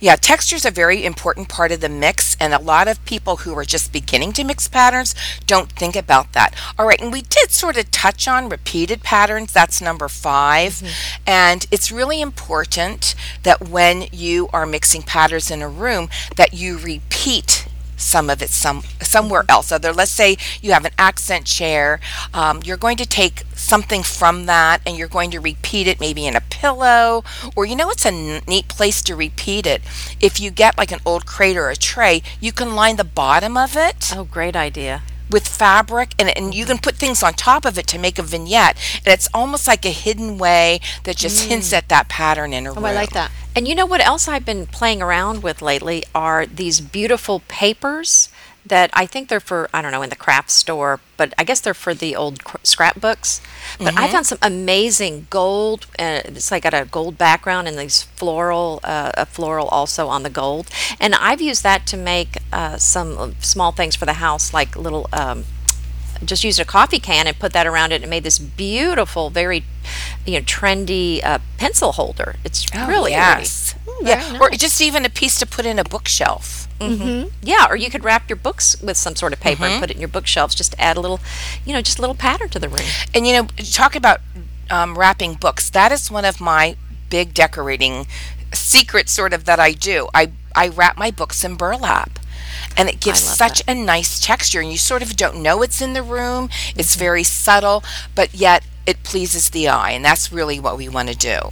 Yeah, 0.00 0.16
texture 0.16 0.56
is 0.56 0.64
a 0.64 0.70
very 0.70 1.04
important 1.04 1.48
part 1.48 1.72
of 1.72 1.80
the 1.80 1.88
mix, 1.88 2.36
and 2.40 2.52
a 2.52 2.58
lot 2.58 2.88
of 2.88 3.04
people 3.04 3.38
who 3.38 3.56
are 3.56 3.64
just 3.64 3.92
beginning 3.92 4.32
to 4.34 4.44
mix 4.44 4.68
patterns 4.68 5.14
don't 5.46 5.70
think 5.72 5.96
about 5.96 6.32
that. 6.32 6.54
All 6.78 6.86
right, 6.86 7.00
and 7.00 7.12
we 7.12 7.22
did 7.22 7.50
sort 7.50 7.76
of 7.76 7.90
touch 7.90 8.28
on 8.28 8.48
repeated 8.48 9.02
patterns. 9.02 9.52
That's 9.52 9.80
number 9.80 10.08
5 10.08 10.72
mm-hmm. 10.72 11.22
and 11.26 11.66
it's 11.70 11.92
really 11.92 12.20
important 12.20 13.14
that 13.42 13.68
when 13.68 14.06
you 14.12 14.48
are 14.52 14.66
mixing 14.66 15.02
patterns 15.02 15.50
in 15.50 15.62
a 15.62 15.68
room, 15.68 16.08
that 16.36 16.54
you 16.54 16.78
repeat 16.78 17.66
some 17.96 18.30
of 18.30 18.42
it 18.42 18.50
some 18.50 18.82
somewhere 19.00 19.44
else. 19.48 19.72
Other, 19.72 19.92
let's 19.92 20.10
say 20.10 20.36
you 20.60 20.72
have 20.72 20.84
an 20.84 20.92
accent 20.98 21.46
chair, 21.46 22.00
um, 22.32 22.60
you're 22.64 22.76
going 22.76 22.96
to 22.98 23.06
take 23.06 23.44
something 23.54 24.02
from 24.02 24.46
that 24.46 24.80
and 24.86 24.96
you're 24.96 25.08
going 25.08 25.30
to 25.32 25.40
repeat 25.40 25.86
it 25.86 26.00
maybe 26.00 26.26
in 26.26 26.36
a 26.36 26.40
pillow, 26.40 27.24
or 27.56 27.66
you 27.66 27.76
know, 27.76 27.90
it's 27.90 28.04
a 28.04 28.12
n- 28.12 28.42
neat 28.46 28.68
place 28.68 29.02
to 29.02 29.16
repeat 29.16 29.66
it. 29.66 29.82
If 30.20 30.40
you 30.40 30.50
get 30.50 30.78
like 30.78 30.92
an 30.92 31.00
old 31.04 31.26
crate 31.26 31.56
or 31.56 31.70
a 31.70 31.76
tray, 31.76 32.22
you 32.40 32.52
can 32.52 32.74
line 32.74 32.96
the 32.96 33.04
bottom 33.04 33.56
of 33.56 33.76
it 33.76 34.12
oh, 34.16 34.24
great 34.24 34.56
idea. 34.56 35.02
With 35.30 35.46
fabric 35.46 36.14
and, 36.18 36.36
and 36.36 36.54
you 36.54 36.66
can 36.66 36.78
put 36.78 36.96
things 36.96 37.22
on 37.22 37.32
top 37.34 37.64
of 37.64 37.78
it 37.78 37.86
to 37.88 37.98
make 37.98 38.18
a 38.18 38.22
vignette 38.22 38.76
and 39.04 39.12
it's 39.12 39.28
almost 39.32 39.66
like 39.66 39.84
a 39.84 39.90
hidden 39.90 40.38
way 40.38 40.80
that 41.04 41.16
just 41.16 41.44
mm. 41.44 41.48
hints 41.48 41.72
at 41.72 41.88
that 41.88 42.08
pattern 42.08 42.52
in 42.52 42.66
a 42.66 42.70
Oh, 42.70 42.74
room 42.74 42.84
I 42.84 42.92
like 42.92 43.10
that. 43.10 43.30
And 43.56 43.68
you 43.68 43.74
know 43.74 43.86
what 43.86 44.00
else 44.00 44.26
I've 44.26 44.44
been 44.44 44.66
playing 44.66 45.00
around 45.00 45.42
with 45.42 45.62
lately 45.62 46.04
are 46.14 46.44
these 46.44 46.80
beautiful 46.80 47.40
papers 47.48 48.28
that 48.66 48.88
I 48.94 49.04
think 49.06 49.28
they're 49.28 49.40
for, 49.40 49.68
I 49.74 49.82
don't 49.82 49.92
know, 49.92 50.00
in 50.02 50.08
the 50.08 50.16
craft 50.16 50.50
store, 50.50 51.00
but 51.18 51.34
I 51.36 51.44
guess 51.44 51.60
they're 51.60 51.74
for 51.74 51.92
the 51.92 52.16
old 52.16 52.44
cr- 52.44 52.56
scrapbooks. 52.62 53.42
But 53.78 53.98
I 53.98 54.10
found 54.10 54.26
some 54.26 54.38
amazing 54.40 55.26
gold, 55.28 55.86
uh, 55.98 56.22
it's 56.24 56.50
like 56.50 56.62
got 56.62 56.72
a 56.74 56.86
gold 56.90 57.18
background 57.18 57.68
and 57.68 57.76
these 57.78 58.02
floral, 58.02 58.80
uh, 58.82 59.12
a 59.14 59.26
floral 59.26 59.68
also 59.68 60.08
on 60.08 60.22
the 60.22 60.30
gold. 60.30 60.68
And 60.98 61.14
I've 61.14 61.42
used 61.42 61.62
that 61.62 61.86
to 61.88 61.96
make 61.98 62.38
uh, 62.52 62.78
some 62.78 63.34
small 63.40 63.70
things 63.72 63.96
for 63.96 64.06
the 64.06 64.14
house, 64.14 64.54
like 64.54 64.76
little 64.76 65.08
um, 65.12 65.44
just 66.24 66.42
used 66.44 66.58
a 66.58 66.64
coffee 66.64 67.00
can 67.00 67.26
and 67.26 67.38
put 67.38 67.52
that 67.52 67.66
around 67.66 67.92
it 67.92 68.00
and 68.00 68.08
made 68.08 68.22
this 68.22 68.38
beautiful, 68.38 69.28
very, 69.28 69.64
you 70.24 70.34
know, 70.38 70.44
trendy 70.46 71.22
uh, 71.22 71.38
pencil 71.58 71.92
holder. 71.92 72.36
It's 72.44 72.64
Oh, 72.74 72.86
really 72.88 73.10
yes. 73.10 73.74
very 73.74 73.84
yeah, 74.02 74.38
or 74.40 74.50
just 74.50 74.80
even 74.80 75.04
a 75.04 75.10
piece 75.10 75.38
to 75.40 75.46
put 75.46 75.66
in 75.66 75.78
a 75.78 75.84
bookshelf. 75.84 76.66
Pretty. 76.78 77.32
Yeah, 77.42 77.66
or 77.68 77.76
you 77.76 77.90
could 77.90 78.04
wrap 78.04 78.28
your 78.28 78.36
books 78.36 78.80
with 78.82 78.96
some 78.96 79.16
sort 79.16 79.32
of 79.32 79.40
paper 79.40 79.64
and 79.64 79.72
mm-hmm. 79.72 79.80
put 79.80 79.90
it 79.90 79.94
in 79.94 80.00
your 80.00 80.08
bookshelves. 80.08 80.54
Just 80.54 80.72
to 80.72 80.80
add 80.80 80.96
a 80.96 81.00
little, 81.00 81.20
you 81.64 81.72
know, 81.72 81.82
just 81.82 81.98
a 81.98 82.00
little 82.00 82.16
pattern 82.16 82.48
to 82.50 82.58
the 82.58 82.68
room. 82.68 82.86
And 83.14 83.26
you 83.26 83.32
know, 83.32 83.46
talk 83.72 83.94
about 83.96 84.20
um, 84.70 84.96
wrapping 84.98 85.34
books. 85.34 85.70
That 85.70 85.92
is 85.92 86.10
one 86.10 86.24
of 86.24 86.40
my 86.40 86.76
big 87.10 87.34
decorating 87.34 88.06
secrets, 88.52 89.12
sort 89.12 89.32
of 89.32 89.44
that 89.44 89.60
I 89.60 89.72
do. 89.72 90.08
I 90.14 90.32
I 90.54 90.68
wrap 90.68 90.96
my 90.96 91.10
books 91.10 91.44
in 91.44 91.56
burlap. 91.56 92.18
And 92.76 92.88
it 92.88 93.00
gives 93.00 93.20
such 93.20 93.62
a 93.68 93.74
nice 93.74 94.18
texture, 94.18 94.60
and 94.60 94.70
you 94.70 94.78
sort 94.78 95.02
of 95.02 95.16
don't 95.16 95.42
know 95.42 95.62
it's 95.62 95.80
in 95.80 95.92
the 95.92 96.02
room. 96.02 96.48
It's 96.76 96.96
very 96.96 97.22
subtle, 97.22 97.84
but 98.14 98.34
yet 98.34 98.64
it 98.86 99.02
pleases 99.04 99.50
the 99.50 99.68
eye, 99.68 99.90
and 99.90 100.04
that's 100.04 100.32
really 100.32 100.58
what 100.58 100.76
we 100.76 100.88
want 100.88 101.08
to 101.08 101.16
do. 101.16 101.50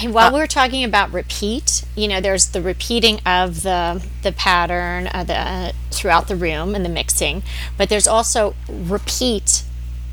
Hey, 0.00 0.08
while 0.08 0.32
we're 0.32 0.46
talking 0.46 0.82
about 0.82 1.12
repeat, 1.12 1.84
you 1.94 2.08
know, 2.08 2.22
there's 2.22 2.46
the 2.46 2.62
repeating 2.62 3.20
of 3.26 3.62
the 3.62 4.02
the 4.22 4.32
pattern 4.32 5.10
uh, 5.12 5.24
the, 5.24 5.36
uh, 5.38 5.72
throughout 5.90 6.26
the 6.26 6.36
room 6.36 6.74
and 6.74 6.86
the 6.86 6.88
mixing, 6.88 7.42
but 7.76 7.90
there's 7.90 8.08
also 8.08 8.54
repeat 8.66 9.62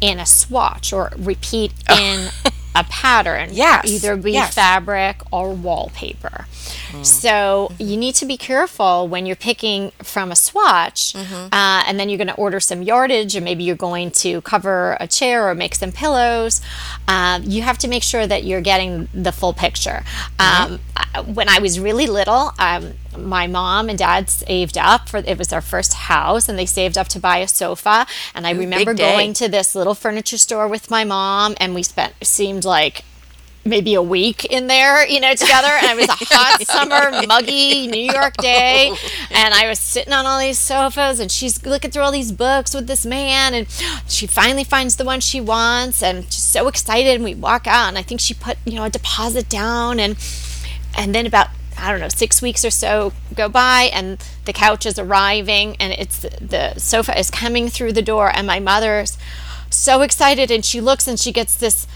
in 0.02 0.20
a 0.20 0.26
swatch 0.26 0.92
or 0.92 1.14
repeat 1.18 1.72
in 1.90 2.28
a 2.78 2.84
pattern. 2.84 3.50
Yes, 3.52 3.86
either 3.86 4.16
be 4.16 4.34
yes. 4.34 4.54
fabric 4.54 5.22
or 5.32 5.52
wallpaper. 5.54 6.46
So 7.02 7.72
you 7.78 7.98
need 7.98 8.16
to 8.16 8.26
be 8.26 8.38
careful 8.38 9.08
when 9.08 9.26
you're 9.26 9.36
picking 9.36 9.92
from 10.02 10.32
a 10.32 10.36
swatch, 10.36 11.16
uh, 11.16 11.84
and 11.88 12.00
then 12.00 12.10
you're 12.10 12.18
going 12.18 12.28
to 12.28 12.36
order 12.36 12.60
some 12.60 12.82
yardage, 12.82 13.36
and 13.36 13.44
maybe 13.44 13.64
you're 13.64 13.76
going 13.76 14.12
to 14.12 14.42
cover 14.42 14.96
a 15.00 15.08
chair 15.08 15.50
or 15.50 15.56
make 15.56 15.76
some 15.76 15.92
pillows. 15.92 16.62
Um, 17.08 17.44
you 17.44 17.62
have 17.62 17.78
to 17.80 17.88
make 17.88 18.04
sure 18.04 18.26
that 18.26 18.44
you're 18.44 18.62
getting 18.62 19.10
the 19.14 19.32
full 19.32 19.54
picture. 19.54 20.04
Um, 20.40 20.80
when 21.34 21.50
I 21.50 21.60
was 21.60 21.80
really 21.80 22.08
little, 22.08 22.54
um, 22.60 22.94
my 23.18 23.48
mom 23.48 23.90
and 23.90 23.98
dad 23.98 24.30
saved 24.30 24.78
up 24.78 25.10
for 25.10 25.18
it 25.18 25.38
was 25.38 25.52
our 25.52 25.62
first 25.62 25.94
house, 25.94 26.48
and 26.48 26.58
they 26.58 26.66
saved 26.66 26.98
up 26.98 27.08
to 27.10 27.20
buy 27.20 27.38
a 27.38 27.48
sofa. 27.48 28.06
And 28.34 28.46
I 28.48 28.52
remember 28.52 28.94
going 28.94 29.34
to 29.34 29.48
this 29.48 29.76
little 29.76 29.96
furniture 29.96 30.38
store 30.38 30.68
with 30.68 30.90
my 30.90 31.04
mom, 31.04 31.56
and 31.60 31.74
we 31.74 31.84
spent 31.84 32.14
seemed 32.22 32.66
like 32.66 33.04
maybe 33.68 33.94
a 33.94 34.02
week 34.02 34.46
in 34.46 34.68
there, 34.68 35.08
you 35.08 35.20
know, 35.20 35.34
together. 35.36 35.68
And 35.68 35.92
it 35.92 35.98
was 35.98 36.10
a 36.10 36.26
hot 36.34 36.62
summer, 36.68 37.26
muggy 37.28 37.88
New 37.88 38.12
York 38.12 38.38
day. 38.42 38.94
And 39.32 39.54
I 39.54 39.68
was 39.68 39.80
sitting 39.80 40.14
on 40.14 40.26
all 40.26 40.40
these 40.40 40.58
sofas 40.58 41.20
and 41.20 41.32
she's 41.32 41.64
looking 41.66 41.92
through 41.92 42.04
all 42.04 42.12
these 42.12 42.32
books 42.32 42.74
with 42.74 42.88
this 42.88 43.06
man. 43.06 43.54
And 43.54 43.68
she 44.08 44.28
finally 44.28 44.64
finds 44.64 44.96
the 44.96 45.06
one 45.06 45.20
she 45.20 45.42
wants 45.42 46.02
and 46.02 46.26
she's 46.26 46.44
so 46.44 46.68
excited. 46.68 47.16
And 47.16 47.24
we 47.24 47.36
walk 47.36 47.68
out 47.68 47.90
and 47.90 47.98
I 47.98 48.02
think 48.02 48.22
she 48.22 48.34
put, 48.34 48.58
you 48.66 48.76
know, 48.76 48.86
a 48.86 48.90
deposit 48.90 49.50
down. 49.50 50.00
And, 50.00 50.18
and 50.98 51.14
then 51.14 51.26
about, 51.26 51.50
I 51.78 51.92
don't 51.92 52.00
know, 52.00 52.10
six 52.10 52.42
weeks 52.42 52.66
or 52.66 52.72
so 52.72 53.14
go 53.36 53.50
by 53.50 53.90
and 53.94 54.24
the 54.46 54.54
couch 54.54 54.86
is 54.86 54.98
arriving 54.98 55.76
and 55.80 55.94
it's 55.94 56.20
the 56.20 56.74
sofa 56.78 57.18
is 57.18 57.30
coming 57.30 57.70
through 57.70 57.94
the 57.94 58.02
door. 58.02 58.32
And 58.34 58.48
my 58.48 58.60
mother's 58.60 59.18
so 59.70 60.02
excited 60.02 60.50
and 60.50 60.66
she 60.66 60.82
looks 60.82 61.08
and 61.08 61.20
she 61.20 61.32
gets 61.32 61.56
this 61.56 61.88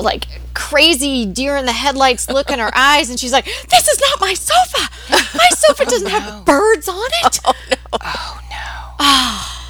like 0.00 0.26
crazy 0.52 1.24
deer 1.24 1.56
in 1.56 1.64
the 1.64 1.72
headlights 1.72 2.28
look 2.28 2.50
in 2.50 2.58
her 2.58 2.72
eyes 2.74 3.08
and 3.08 3.20
she's 3.20 3.32
like 3.32 3.44
this 3.68 3.86
is 3.86 4.00
not 4.00 4.20
my 4.20 4.34
sofa 4.34 4.90
my 5.10 5.48
sofa 5.50 5.82
oh, 5.86 5.90
doesn't 5.90 6.10
have 6.10 6.44
birds 6.44 6.88
on 6.88 7.08
it 7.22 7.40
Oh 7.92 8.40
no! 8.50 8.94
Ah. 8.98 9.63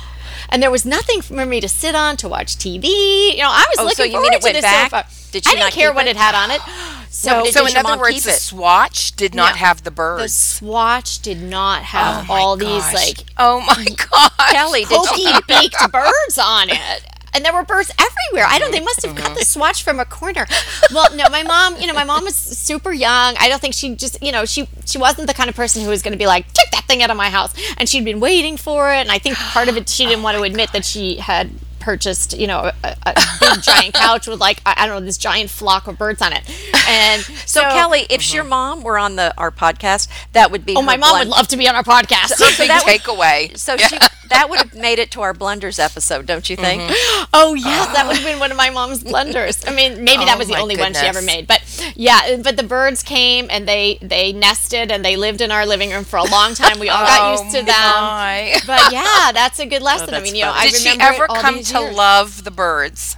And 0.54 0.62
there 0.62 0.70
was 0.70 0.84
nothing 0.86 1.20
for 1.20 1.44
me 1.44 1.60
to 1.60 1.68
sit 1.68 1.96
on 1.96 2.16
to 2.16 2.28
watch 2.28 2.54
tv 2.56 2.84
you 3.32 3.38
know 3.38 3.48
i 3.50 3.66
was 3.70 3.78
Oh, 3.78 3.82
looking 3.84 3.96
so 3.96 4.04
you 4.04 4.12
forward 4.12 4.22
mean 4.22 4.32
it 4.34 4.40
to 4.40 4.44
went 4.44 4.54
this 4.54 4.62
back? 4.62 4.90
sofa 4.90 5.30
Did 5.32 5.46
i 5.46 5.50
didn't 5.50 5.60
not 5.64 5.72
care 5.72 5.92
what 5.92 6.06
it? 6.06 6.10
it 6.10 6.16
had 6.16 6.34
on 6.36 6.50
it 6.52 6.60
so 7.10 7.42
but 7.42 7.52
So 7.52 7.66
in 7.66 7.76
other 7.76 7.98
words, 7.98 8.22
the 8.24 8.32
swatch 8.32 9.16
did 9.16 9.34
not 9.34 9.52
No. 9.54 9.58
have 9.58 9.82
the 9.82 9.90
birds. 9.90 10.22
the 10.22 10.28
swatch 10.28 11.18
did 11.20 11.42
not 11.42 11.80
oh 11.80 11.84
have 11.84 12.30
Oh 12.30 12.32
all 12.34 12.56
these 12.56 12.92
like 12.94 13.24
oh 13.36 13.60
my 13.66 13.84
god, 14.10 14.30
Kelly, 14.52 14.84
did 14.84 15.02
you 15.18 15.32
beaked 15.48 15.92
birds 15.92 16.38
on 16.38 16.70
it. 16.70 17.04
And 17.34 17.44
there 17.44 17.52
were 17.52 17.64
birds 17.64 17.90
everywhere. 17.98 18.46
I 18.48 18.58
don't. 18.58 18.70
They 18.70 18.80
must 18.80 19.04
have 19.04 19.14
cut 19.16 19.26
mm-hmm. 19.26 19.34
the 19.34 19.44
swatch 19.44 19.82
from 19.82 19.98
a 19.98 20.04
corner. 20.04 20.46
Well, 20.92 21.14
no, 21.16 21.28
my 21.28 21.42
mom. 21.42 21.76
You 21.80 21.86
know, 21.86 21.94
my 21.94 22.04
mom 22.04 22.24
was 22.24 22.36
super 22.36 22.92
young. 22.92 23.34
I 23.38 23.48
don't 23.48 23.60
think 23.60 23.74
she 23.74 23.94
just. 23.96 24.22
You 24.22 24.32
know, 24.32 24.44
she 24.44 24.68
she 24.84 24.98
wasn't 24.98 25.26
the 25.26 25.34
kind 25.34 25.50
of 25.50 25.56
person 25.56 25.82
who 25.82 25.88
was 25.88 26.02
going 26.02 26.12
to 26.12 26.18
be 26.18 26.26
like, 26.26 26.52
take 26.52 26.70
that 26.70 26.84
thing 26.84 27.02
out 27.02 27.10
of 27.10 27.16
my 27.16 27.30
house. 27.30 27.54
And 27.76 27.88
she'd 27.88 28.04
been 28.04 28.20
waiting 28.20 28.56
for 28.56 28.92
it. 28.92 28.98
And 28.98 29.10
I 29.10 29.18
think 29.18 29.36
part 29.36 29.68
of 29.68 29.76
it, 29.76 29.88
she 29.88 30.06
didn't 30.06 30.22
want 30.22 30.36
to 30.36 30.44
admit 30.44 30.72
that 30.72 30.84
she 30.84 31.16
had 31.16 31.50
purchased, 31.84 32.38
you 32.38 32.46
know, 32.46 32.70
a, 32.82 32.96
a 33.04 33.14
big 33.40 33.62
giant 33.62 33.94
couch 33.94 34.26
with 34.26 34.40
like 34.40 34.60
I, 34.64 34.74
I 34.78 34.86
don't 34.86 35.00
know 35.00 35.04
this 35.04 35.18
giant 35.18 35.50
flock 35.50 35.86
of 35.86 35.98
birds 35.98 36.22
on 36.22 36.32
it. 36.32 36.42
And 36.88 37.22
So, 37.46 37.62
Kelly, 37.62 38.06
if 38.10 38.20
mm-hmm. 38.20 38.34
your 38.34 38.44
mom 38.44 38.82
were 38.82 38.98
on 38.98 39.16
the 39.16 39.34
our 39.38 39.50
podcast, 39.50 40.08
that 40.32 40.50
would 40.50 40.64
be 40.64 40.74
oh, 40.76 40.82
my 40.82 40.96
mom 40.96 41.14
blund- 41.14 41.18
would 41.20 41.28
love 41.28 41.48
to 41.48 41.56
be 41.56 41.68
on 41.68 41.74
our 41.74 41.82
podcast. 41.84 42.28
So, 42.34 42.46
big 42.58 42.68
that 42.68 42.84
would- 42.86 43.00
takeaway. 43.00 43.56
So 43.56 43.76
she 43.76 43.96
that 44.30 44.48
would 44.48 44.58
have 44.58 44.74
made 44.74 44.98
it 44.98 45.10
to 45.12 45.20
our 45.20 45.34
blunders 45.34 45.78
episode, 45.78 46.26
don't 46.26 46.48
you 46.48 46.56
think? 46.56 46.82
Mm-hmm. 46.82 47.24
Oh 47.34 47.54
yes, 47.54 47.92
that 47.94 48.06
would 48.06 48.16
have 48.16 48.24
been 48.24 48.38
one 48.38 48.50
of 48.50 48.56
my 48.56 48.70
mom's 48.70 49.04
blunders. 49.04 49.64
I 49.66 49.74
mean, 49.74 50.02
maybe 50.02 50.24
that 50.24 50.36
Oh, 50.36 50.38
was 50.38 50.48
the 50.48 50.56
only 50.56 50.76
one 50.76 50.94
she 50.94 51.06
ever 51.06 51.22
made. 51.22 51.46
But 51.46 51.62
yeah, 51.94 52.36
but 52.42 52.56
the 52.56 52.62
birds 52.62 53.02
came 53.02 53.48
and 53.50 53.68
they 53.68 53.98
they 54.00 54.32
nested 54.32 54.90
and 54.90 55.04
they 55.04 55.16
lived 55.16 55.40
in 55.40 55.50
our 55.50 55.66
living 55.66 55.90
room 55.90 56.04
for 56.04 56.16
a 56.16 56.24
long 56.24 56.54
time. 56.54 56.78
We 56.80 56.88
all 56.88 57.04
got 57.04 57.20
Oh, 57.38 57.42
used 57.44 57.56
to 57.56 57.62
them. 57.64 57.66
my. 57.66 58.56
But 58.66 58.92
yeah, 58.92 59.30
that's 59.32 59.58
a 59.60 59.66
good 59.66 59.82
oh, 59.82 59.84
lesson. 59.84 60.14
I 60.14 60.20
mean, 60.20 60.34
you 60.34 60.44
know. 60.44 60.52
I 60.54 60.70
Did 60.70 60.80
she 60.80 60.96
ever 60.98 61.26
come 61.26 61.62
to 61.62 61.80
years. 61.80 61.94
love 61.94 62.44
the 62.44 62.50
birds? 62.50 63.16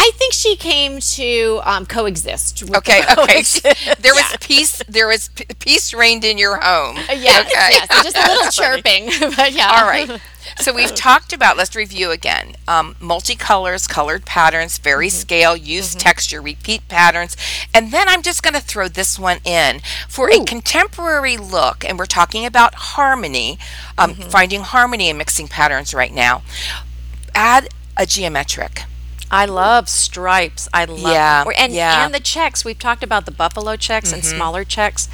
I 0.00 0.10
think 0.14 0.32
she 0.32 0.54
came 0.56 1.00
to 1.00 1.60
um, 1.64 1.84
coexist. 1.84 2.62
With 2.62 2.76
Okay, 2.76 3.00
the 3.02 3.20
okay. 3.22 3.94
There 4.00 4.14
was 4.14 4.36
peace. 4.40 4.80
There 4.88 5.08
was 5.08 5.28
p- 5.30 5.44
peace 5.58 5.92
reigned 5.92 6.24
in 6.24 6.38
your 6.38 6.56
home. 6.60 6.96
Yes, 7.08 7.46
Okay. 7.46 7.70
yes, 7.72 7.88
just 8.04 8.16
a 8.16 8.20
little 8.32 8.50
chirping. 8.52 9.06
but 9.36 9.52
yeah. 9.52 9.68
All 9.80 9.86
right. 9.86 10.20
So 10.60 10.72
we've 10.72 10.94
talked 10.94 11.32
about. 11.32 11.56
Let's 11.56 11.74
review 11.74 12.10
again. 12.12 12.54
Um, 12.68 12.94
multicolors, 13.00 13.88
colored 13.88 14.24
patterns, 14.24 14.78
vary 14.78 15.08
scale, 15.08 15.56
use 15.56 15.94
texture, 15.96 16.40
repeat 16.40 16.86
patterns, 16.88 17.36
and 17.74 17.92
then 17.92 18.08
I'm 18.08 18.22
just 18.22 18.42
going 18.42 18.54
to 18.54 18.60
throw 18.60 18.86
this 18.88 19.18
one 19.18 19.38
in 19.44 19.80
for 20.08 20.30
a 20.30 20.42
contemporary 20.44 21.36
look. 21.36 21.84
And 21.84 21.98
we're 21.98 22.06
talking 22.06 22.46
about 22.46 22.74
harmony, 22.74 23.58
um, 23.98 24.14
finding 24.14 24.60
harmony 24.60 25.08
in 25.10 25.18
mixing 25.18 25.48
patterns 25.48 25.92
right 25.92 26.14
now. 26.14 26.42
Add 27.34 27.68
a 27.96 28.06
geometric. 28.06 28.82
I 29.30 29.44
love 29.44 29.88
stripes. 29.88 30.68
I 30.72 30.84
love 30.86 31.00
Yeah, 31.12 31.44
or- 31.46 31.54
and 31.56 31.72
yeah. 31.72 32.04
and 32.04 32.14
the 32.14 32.20
checks. 32.20 32.64
We've 32.64 32.78
talked 32.78 33.02
about 33.02 33.24
the 33.26 33.30
buffalo 33.30 33.76
checks 33.76 34.12
and 34.12 34.24
smaller 34.24 34.64
checks. 34.64 35.08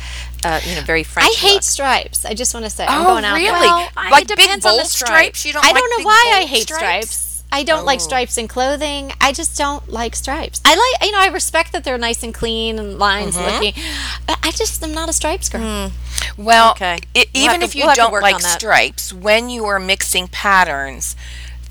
Uh, 0.44 0.60
you 0.64 0.74
know, 0.76 0.82
very 0.82 1.02
French. 1.02 1.28
I 1.30 1.40
hate 1.40 1.54
look. 1.54 1.62
stripes. 1.62 2.24
I 2.24 2.34
just 2.34 2.52
want 2.54 2.64
to 2.64 2.70
say. 2.70 2.84
I'm 2.86 3.02
Oh, 3.02 3.04
going 3.04 3.24
out 3.24 3.34
really? 3.36 3.50
Well, 3.50 3.88
I- 3.96 4.10
like 4.10 4.22
it 4.24 4.28
depends 4.28 4.64
big 4.64 4.70
on 4.70 4.76
the 4.76 4.82
bold 4.82 4.86
stripes? 4.90 5.44
You 5.46 5.52
don't 5.52 5.64
I 5.64 5.68
like 5.68 5.76
don't 5.76 5.90
know 5.90 5.96
big, 5.98 6.06
why 6.06 6.32
I 6.36 6.44
hate 6.44 6.62
stripes. 6.68 7.30
I 7.50 7.62
don't 7.62 7.84
like 7.84 8.00
Oh. 8.00 8.02
stripes 8.04 8.36
in 8.36 8.48
clothing. 8.48 9.12
I 9.20 9.30
just 9.32 9.56
don't 9.56 9.88
like 9.88 10.16
stripes. 10.16 10.60
I 10.64 10.70
like, 10.74 11.04
you 11.06 11.12
know, 11.12 11.20
I 11.20 11.28
respect 11.28 11.72
that 11.72 11.84
they're 11.84 11.98
nice 11.98 12.22
and 12.24 12.34
clean 12.34 12.78
and 12.80 12.98
lines 12.98 13.36
Mm-hmm. 13.36 13.44
looking, 13.64 13.82
but 14.26 14.38
I 14.42 14.50
just 14.50 14.82
am 14.82 14.92
not 14.92 15.08
a 15.08 15.12
stripes 15.12 15.48
girl. 15.48 15.92
Well, 16.36 16.72
Okay. 16.72 16.98
i- 17.14 17.26
We'll 17.32 17.42
even 17.44 17.60
have 17.60 17.62
if 17.62 17.72
to- 17.72 17.78
you 17.78 17.86
we'll 17.86 17.94
don't 17.94 18.12
like 18.20 18.40
stripes, 18.40 19.12
when 19.12 19.50
you 19.50 19.66
are 19.66 19.78
mixing 19.78 20.26
patterns, 20.28 21.14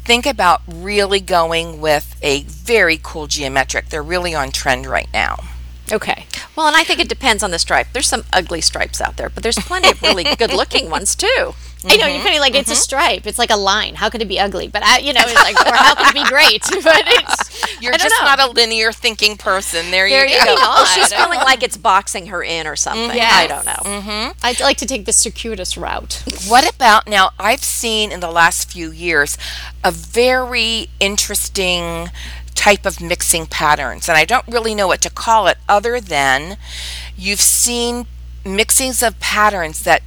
think 0.04 0.26
about 0.26 0.62
really 0.68 1.20
going 1.20 1.80
with 1.80 2.18
a 2.22 2.44
very 2.44 3.00
cool 3.02 3.28
geometric. 3.28 3.89
They're 3.89 4.04
really 4.04 4.36
on 4.36 4.52
trend 4.52 4.86
right 4.86 5.10
now. 5.13 5.38
Okay. 5.92 6.26
Well, 6.56 6.68
and 6.68 6.76
I 6.76 6.84
think 6.84 7.00
it 7.00 7.10
depends 7.10 7.44
on 7.44 7.52
the 7.52 7.60
stripe. 7.60 7.88
There's 7.94 8.08
some 8.08 8.24
ugly 8.32 8.62
stripes 8.62 9.02
out 9.02 9.18
there, 9.18 9.30
but 9.30 9.44
there's 9.44 9.60
plenty 9.60 9.92
of 9.92 10.02
really 10.02 10.24
good-looking 10.38 10.89
ones 10.89 11.16
too. 11.16 11.54
I 11.86 11.96
know 11.98 12.06
you're 12.08 12.15
Mm-hmm. 12.17 12.24
kind 12.24 12.36
of 12.36 12.41
like 12.41 12.56
it's 12.56 12.72
a 12.72 12.76
stripe. 12.76 13.26
It's 13.28 13.38
like 13.39 13.50
a 13.52 13.56
line. 13.58 13.96
How 13.96 14.10
could 14.10 14.22
it 14.22 14.28
be 14.28 14.39
ugly? 14.39 14.67
But 14.67 14.84
I, 14.84 15.00
you 15.00 15.13
know, 15.13 15.22
it's 15.24 15.34
like 15.36 15.56
or 15.65 15.76
how 15.76 15.96
could 15.96 16.08
it 16.08 16.13
be 16.13 16.24
great? 16.30 16.62
But 16.84 17.04
it's 17.06 17.82
You're 17.82 17.93
I 17.93 17.98
just 17.98 18.15
know. 18.19 18.26
not 18.26 18.39
a 18.39 18.48
linear 18.52 18.91
thinking 18.91 19.36
person. 19.38 19.91
There, 19.91 20.08
There 20.08 20.26
you 20.28 20.34
you 20.36 20.39
go. 20.46 20.56
go. 20.56 20.62
Oh, 20.62 20.86
she's 20.96 21.12
I 21.12 21.17
don't 21.17 21.26
feeling 21.32 21.46
like 21.46 21.63
it's 21.63 21.78
boxing 21.78 22.28
her 22.28 22.43
in 22.43 22.67
or 22.67 22.76
something. 22.76 23.19
I 23.19 23.48
don't 23.48 23.65
know. 23.65 24.32
I'd 24.43 24.60
like 24.60 24.78
to 24.78 24.86
take 24.86 25.06
the 25.06 25.13
circuitous 25.13 25.78
route. 25.78 26.24
What 26.48 26.69
about 26.74 27.08
now? 27.08 27.32
I've 27.39 27.63
seen 27.63 28.12
in 28.12 28.19
the 28.19 28.32
last 28.32 28.72
few 28.72 28.91
years 28.91 29.38
a 29.84 29.91
very 29.91 30.88
interesting 31.00 32.08
type 32.56 32.86
of 32.86 33.02
mixing 33.02 33.46
patterns, 33.48 34.08
and 34.08 34.17
I 34.17 34.26
don't 34.26 34.48
really 34.48 34.76
know 34.76 34.88
what 34.88 35.02
to 35.02 35.10
call 35.10 35.48
it 35.48 35.58
other 35.67 36.00
than 36.00 36.58
you've 37.17 37.41
seen 37.41 38.06
mixings 38.46 39.06
of 39.06 39.19
patterns 39.19 39.84
that 39.84 40.02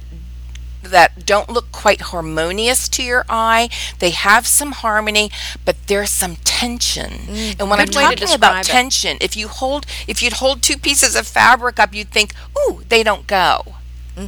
that 0.87 1.25
don't 1.25 1.49
look 1.49 1.71
quite 1.71 2.01
harmonious 2.01 2.89
to 2.89 3.03
your 3.03 3.25
eye. 3.29 3.69
They 3.99 4.11
have 4.11 4.47
some 4.47 4.71
harmony, 4.71 5.31
but 5.65 5.75
there's 5.87 6.09
some 6.09 6.37
tension. 6.37 7.11
Mm, 7.11 7.59
and 7.59 7.69
when 7.69 7.79
I'm 7.79 7.87
good 7.87 7.95
way 7.95 8.15
to 8.15 8.15
talking 8.15 8.35
about 8.35 8.65
it. 8.65 8.69
tension, 8.69 9.17
if 9.21 9.35
you 9.35 9.47
hold 9.47 9.85
if 10.07 10.23
you'd 10.23 10.33
hold 10.33 10.61
two 10.61 10.77
pieces 10.77 11.15
of 11.15 11.27
fabric 11.27 11.79
up, 11.79 11.93
you'd 11.93 12.11
think, 12.11 12.33
"Ooh, 12.57 12.83
they 12.89 13.03
don't 13.03 13.27
go." 13.27 13.76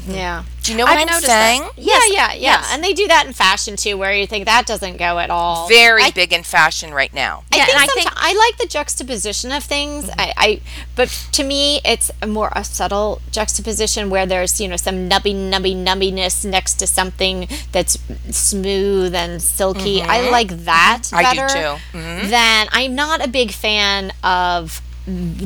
Yeah. 0.07 0.43
Do 0.63 0.71
you 0.71 0.77
know 0.77 0.83
what 0.85 0.93
I've 0.97 1.01
I'm 1.01 1.07
noticed 1.07 1.25
saying? 1.25 1.61
that. 1.61 1.71
Yeah, 1.77 1.99
yeah, 2.09 2.33
yeah. 2.33 2.39
yes. 2.41 2.69
And 2.71 2.83
they 2.83 2.93
do 2.93 3.07
that 3.07 3.25
in 3.25 3.33
fashion 3.33 3.75
too, 3.75 3.97
where 3.97 4.13
you 4.13 4.27
think 4.27 4.45
that 4.45 4.67
doesn't 4.67 4.97
go 4.97 5.17
at 5.17 5.29
all. 5.31 5.67
Very 5.67 6.03
I 6.03 6.11
big 6.11 6.31
in 6.31 6.43
fashion 6.43 6.93
right 6.93 7.11
now. 7.13 7.43
I 7.51 7.57
Yeah, 7.57 7.65
think 7.65 7.77
I 7.79 7.87
think- 7.87 8.09
I 8.15 8.33
like 8.33 8.57
the 8.57 8.67
juxtaposition 8.67 9.51
of 9.51 9.63
things. 9.63 10.09
I, 10.17 10.33
I, 10.37 10.61
but 10.95 11.09
to 11.31 11.43
me, 11.43 11.81
it's 11.83 12.11
a 12.21 12.27
more 12.27 12.51
a 12.55 12.63
subtle 12.63 13.21
juxtaposition 13.31 14.09
where 14.11 14.25
there's 14.27 14.61
you 14.61 14.67
know 14.67 14.75
some 14.77 15.09
nubby, 15.09 15.33
nubby, 15.33 15.75
nubbiness 15.75 16.45
next 16.45 16.75
to 16.75 16.85
something 16.87 17.47
that's 17.71 17.97
smooth 18.29 19.15
and 19.15 19.41
silky. 19.41 20.01
I 20.03 20.29
like 20.29 20.49
that 20.65 21.01
Mm-hmm. 21.05 21.15
I 21.15 21.33
do 21.33 21.39
too. 21.53 21.97
Mm-hmm. 21.97 22.29
Than 22.29 22.67
I'm 22.71 22.93
not 22.95 23.25
a 23.25 23.27
big 23.27 23.51
fan 23.51 24.11
of 24.23 24.81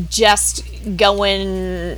just 0.09 0.65
going 0.97 1.97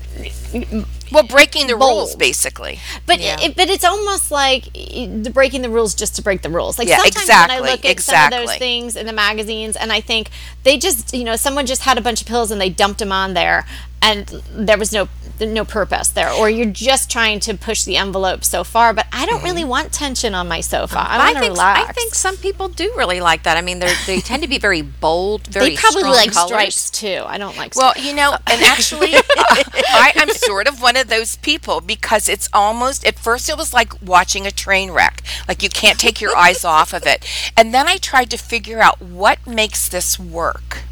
Well, 1.12 1.24
breaking 1.24 1.68
the 1.68 1.76
rules, 1.76 2.16
basically. 2.16 2.80
But 3.06 3.20
Yeah. 3.20 3.40
it, 3.40 3.56
but 3.56 3.70
it's 3.70 3.86
almost 3.86 4.32
like 4.32 4.72
the 4.74 5.32
breaking 5.34 5.62
the 5.62 5.70
rules 5.70 5.94
just 5.94 6.16
to 6.16 6.22
break 6.22 6.42
the 6.42 6.50
rules. 6.50 6.78
Like 6.78 6.88
Yeah, 6.88 6.98
sometimes 6.98 7.28
when 7.28 7.52
I 7.52 7.60
look 7.60 7.86
at 7.86 8.00
some 8.00 8.26
of 8.26 8.32
those 8.32 8.56
things 8.58 8.96
in 8.96 9.06
the 9.06 9.14
magazines, 9.14 9.76
and 9.76 9.92
I 9.92 10.02
think 10.02 10.30
they 10.64 10.78
just 10.78 11.14
you 11.14 11.24
know 11.24 11.36
someone 11.36 11.66
just 11.66 11.84
had 11.84 11.98
a 11.98 12.02
bunch 12.02 12.22
of 12.22 12.28
pills 12.28 12.52
and 12.52 12.60
they 12.60 12.70
dumped 12.70 13.00
them 13.00 13.12
on 13.12 13.34
there, 13.34 13.66
and 14.02 14.28
there 14.54 14.78
was 14.78 14.92
no 14.92 15.08
no 15.42 15.66
purpose 15.66 16.10
there, 16.10 16.32
or 16.32 16.50
you're 16.50 16.72
just 16.72 17.12
trying 17.12 17.40
to 17.42 17.56
push 17.56 17.84
the 17.84 17.98
envelope 17.98 18.44
so 18.44 18.64
far. 18.64 18.94
But 18.94 19.08
I 19.12 19.26
don't 19.26 19.44
really 19.44 19.62
mm-hmm. 19.62 19.70
want 19.70 19.92
tension 19.92 20.34
on 20.34 20.48
my 20.48 20.62
sofa. 20.62 21.00
I 21.00 21.16
I 21.16 21.18
want 21.18 21.34
to 21.34 21.40
think 21.42 21.54
relax. 21.54 21.90
I 21.90 21.92
think 21.92 22.16
some 22.16 22.38
people 22.38 22.70
do 22.70 22.94
really 22.96 23.20
like 23.20 23.44
that. 23.44 23.58
I 23.58 23.62
mean, 23.62 23.80
they 23.80 23.94
they 24.06 24.22
tend 24.22 24.44
to 24.44 24.50
be 24.50 24.60
very 24.60 24.82
bold, 24.82 25.48
very 25.48 25.72
they 25.72 25.76
probably 25.76 26.02
strong 26.02 26.16
like 26.16 26.32
colors. 26.32 26.48
stripes 26.48 26.90
too. 26.90 27.24
I 27.26 27.38
don't 27.38 27.58
like 27.58 27.76
Well, 27.76 27.92
stripes. 27.92 28.08
you 28.08 28.16
know, 28.16 28.38
and 28.48 28.62
actually, 28.64 29.16
I, 29.38 30.14
I'm 30.16 30.30
sort 30.30 30.68
of 30.68 30.82
one 30.82 30.95
of 30.98 31.08
those 31.08 31.38
people 31.38 31.82
because 31.82 32.30
it's 32.30 32.50
almost, 32.54 33.06
at 33.06 33.20
first, 33.20 33.50
it 33.50 33.58
was 33.58 33.74
like 33.74 34.02
watching 34.02 34.46
a 34.46 34.52
train 34.52 34.92
wreck. 34.92 35.22
Like 35.48 35.64
you 35.64 35.70
can't 35.70 36.00
take 36.00 36.22
your 36.22 36.36
eyes 36.36 36.64
off 36.76 36.94
of 36.94 37.06
it. 37.06 37.26
And 37.56 37.74
then 37.74 37.88
I 37.88 37.98
tried 37.98 38.30
to 38.32 38.38
figure 38.38 38.80
out 38.80 39.02
what 39.02 39.46
makes 39.46 39.88
this 39.90 40.20
work. 40.20 40.84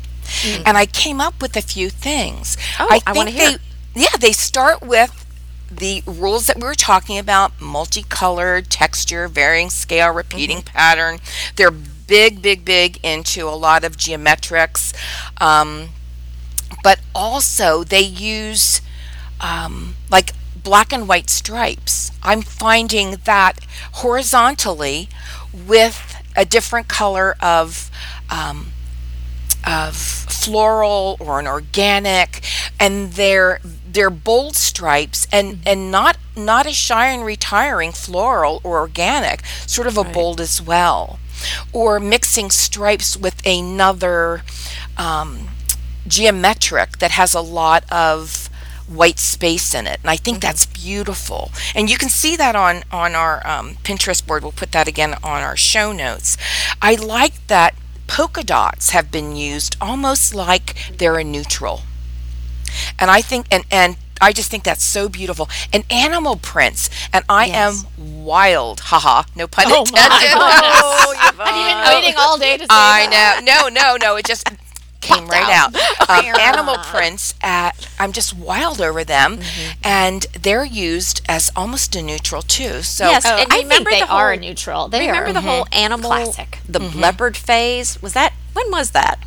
And 0.66 0.78
I 0.78 0.86
came 0.86 1.22
up 1.22 1.42
with 1.42 1.56
a 1.56 1.62
few 1.62 1.89
things. 1.89 2.58
Oh, 2.80 2.88
I 3.06 3.13
wanna 3.13 3.32
hear. 3.32 3.52
they, 3.52 4.02
yeah, 4.02 4.18
they 4.20 4.32
start 4.32 4.82
with 4.82 5.26
the 5.70 6.04
rules 6.06 6.48
that 6.48 6.58
we 6.58 6.63
were 6.63 6.76
talking 6.76 7.18
about 7.18 7.60
multicolored, 7.62 8.70
texture, 8.70 9.28
varying 9.28 9.70
scale, 9.70 10.12
repeating 10.12 10.62
pattern. 10.62 11.20
They're 11.56 11.72
big, 11.72 12.42
big, 12.42 12.66
big 12.66 13.00
into 13.04 13.48
a 13.48 13.56
lot 13.56 13.84
of 13.84 13.98
geometrics. 13.98 14.94
Um, 15.42 15.89
but 16.84 17.00
also 17.16 17.84
they 17.84 18.02
use 18.02 18.82
um, 19.41 19.96
like 20.10 20.32
black 20.56 20.93
and 20.93 21.08
white 21.08 21.30
stripes. 21.30 22.12
I'm 22.24 22.41
finding 22.41 23.17
that 23.26 23.60
horizontally 23.93 25.10
with 25.67 26.15
a 26.36 26.46
different 26.46 26.88
color 26.88 27.36
of 27.41 27.91
um, 28.30 28.72
of 29.65 29.96
floral 29.96 31.17
or 31.19 31.39
an 31.39 31.48
organic, 31.48 32.41
and 32.80 33.13
they're 33.13 33.60
they're 33.63 34.10
bold 34.10 34.56
stripes 34.56 35.28
and 35.32 35.60
and 35.65 35.91
not 35.91 36.17
not 36.36 36.65
a 36.65 36.74
shy 36.74 37.08
and 37.10 37.26
retiring 37.26 37.91
floral 37.91 38.60
or 38.63 38.80
organic, 38.80 39.46
sort 39.67 39.88
of 39.88 39.98
a 39.98 40.04
bold 40.04 40.41
as 40.41 40.62
well, 40.62 41.19
or 41.72 42.00
mixing 42.00 42.50
stripes 42.50 43.15
with 43.15 43.46
another 43.46 44.41
um, 44.98 45.50
geometric 46.08 46.98
that 46.98 47.12
has 47.12 47.34
a 47.34 47.41
lot 47.41 47.84
of 47.91 48.50
white 48.88 49.19
space 49.19 49.74
in 49.74 49.88
it 49.88 50.00
and 50.02 50.10
i 50.10 50.15
think 50.15 50.41
that's 50.41 50.65
beautiful 50.65 51.52
and 51.76 51.89
you 51.89 51.98
can 51.98 52.10
see 52.10 52.36
that 52.36 52.56
on 52.56 52.84
on 52.91 53.15
our 53.15 53.46
um, 53.48 53.76
pinterest 53.84 54.26
board 54.26 54.43
we'll 54.43 54.52
put 54.52 54.72
that 54.72 54.88
again 54.88 55.13
on 55.24 55.41
our 55.41 55.56
show 55.58 55.91
notes 55.91 56.38
i 56.82 56.96
like 56.96 57.46
that 57.48 57.74
polka 58.08 58.43
dots 58.43 58.89
have 58.91 59.12
been 59.12 59.36
used 59.36 59.76
almost 59.82 60.36
like 60.36 60.76
they're 60.98 61.17
a 61.17 61.24
neutral 61.24 61.82
and 63.00 63.10
i 63.10 63.22
think 63.22 63.46
and 63.52 63.63
and 63.72 63.98
i 64.22 64.32
just 64.32 64.50
think 64.52 64.63
that's 64.63 64.84
so 64.84 65.08
beautiful 65.10 65.50
and 65.72 65.84
animal 65.91 66.36
prints 66.36 66.89
and 67.12 67.24
i 67.30 67.46
Yes. 67.46 67.86
am 67.98 68.24
wild 68.26 68.80
haha 68.82 69.24
no 69.36 69.48
pun 69.48 69.65
Oh 69.67 69.80
intended 69.82 70.36
my 70.38 71.30
I've 71.36 71.38
been 71.38 72.02
waiting 72.02 72.15
all 72.17 72.38
day 72.38 72.58
to 72.58 72.63
say 72.63 72.67
I 72.69 73.08
that. 73.10 73.41
know. 73.43 73.67
No, 73.67 73.98
no, 73.98 73.98
no. 73.98 74.15
It 74.17 74.26
just 74.26 74.48
came 75.04 75.28
right 75.28 75.52
out. 75.54 75.76
Um, 76.10 76.26
animal 76.39 76.76
prints 76.78 77.34
at 77.42 77.88
I'm 77.98 78.12
just 78.12 78.34
wild 78.36 78.82
over 78.82 79.04
them, 79.04 79.38
Mm-hmm. 79.38 79.72
and 79.84 80.22
they're 80.39 80.66
used 80.66 81.22
as 81.28 81.50
almost 81.56 81.96
a 81.96 82.02
neutral 82.02 82.42
too. 82.42 82.82
So 82.84 83.10
Yes, 83.10 83.26
Oh, 83.26 83.30
and 83.38 83.48
I 83.52 83.56
think 83.58 83.63
remember 83.63 83.89
they 83.92 84.00
the 84.02 84.08
are 84.12 84.32
whole- 84.32 84.39
neutral. 84.39 84.88
They 84.89 85.00
Remember 85.08 85.30
are 85.30 85.34
the 85.34 85.42
whole 85.42 85.66
animal 85.72 86.10
classic. 86.12 86.60
the 86.68 86.80
leopard 86.80 87.38
phase? 87.38 88.02
Was 88.02 88.13
that 88.13 88.34
when 88.54 88.70
was 88.70 88.92
that? 88.92 89.20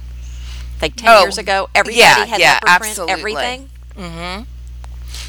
Like 0.82 0.96
ten 0.96 1.08
Oh, 1.08 1.22
years 1.22 1.38
ago, 1.38 1.68
everybody 1.74 1.98
yeah, 2.00 2.24
had 2.26 2.40
yeah, 2.40 2.52
leopard 2.64 2.80
print, 2.80 2.98
absolutely. 2.98 3.12
everything. 3.12 3.68
But, 3.96 4.44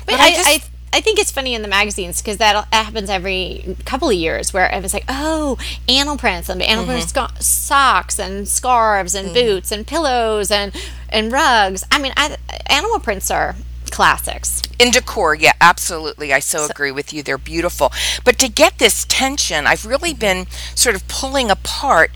But 0.06 0.20
I 0.20 0.26
I, 0.26 0.32
just- 0.32 0.50
I, 0.50 0.60
I 0.93 1.02
think 1.02 1.19
it's 1.19 1.32
funny 1.32 1.54
in 1.54 1.62
the 1.62 1.67
magazines 1.67 2.21
because 2.21 2.38
that 2.38 2.67
happens 2.73 3.10
every 3.10 3.76
couple 3.86 4.10
of 4.10 4.15
years 4.15 4.54
where 4.54 4.67
it's 4.71 4.93
like, 4.93 5.04
oh, 5.10 5.58
animal 5.88 6.17
prints 6.17 6.50
and 6.50 6.62
animal 6.62 6.86
print 6.86 7.04
Mm-hmm. 7.04 7.34
sco- 7.36 7.41
socks 7.41 8.17
and 8.19 8.47
scarves 8.47 9.13
and 9.13 9.34
boots 9.34 9.71
and 9.71 9.86
pillows 9.86 10.50
and 10.50 10.73
and 11.10 11.32
rugs. 11.32 11.84
I 11.91 12.00
mean, 12.00 12.13
I, 12.17 12.38
animal 12.67 13.00
prints 13.00 13.30
are 13.30 13.56
classics. 13.91 14.62
in 14.80 14.91
decor, 14.91 15.34
yeah, 15.36 15.54
absolutely. 15.62 16.34
I 16.34 16.39
so, 16.39 16.65
agree 16.65 16.91
with 16.91 17.13
you. 17.13 17.23
They're 17.23 17.38
beautiful. 17.38 17.91
But 18.23 18.38
to 18.39 18.50
get 18.50 18.78
this 18.80 19.06
tension, 19.06 19.65
I've 19.67 19.86
really 19.86 20.13
been 20.13 20.45
sort 20.76 20.95
of 20.95 21.08
pulling 21.08 21.50
apart 21.52 22.12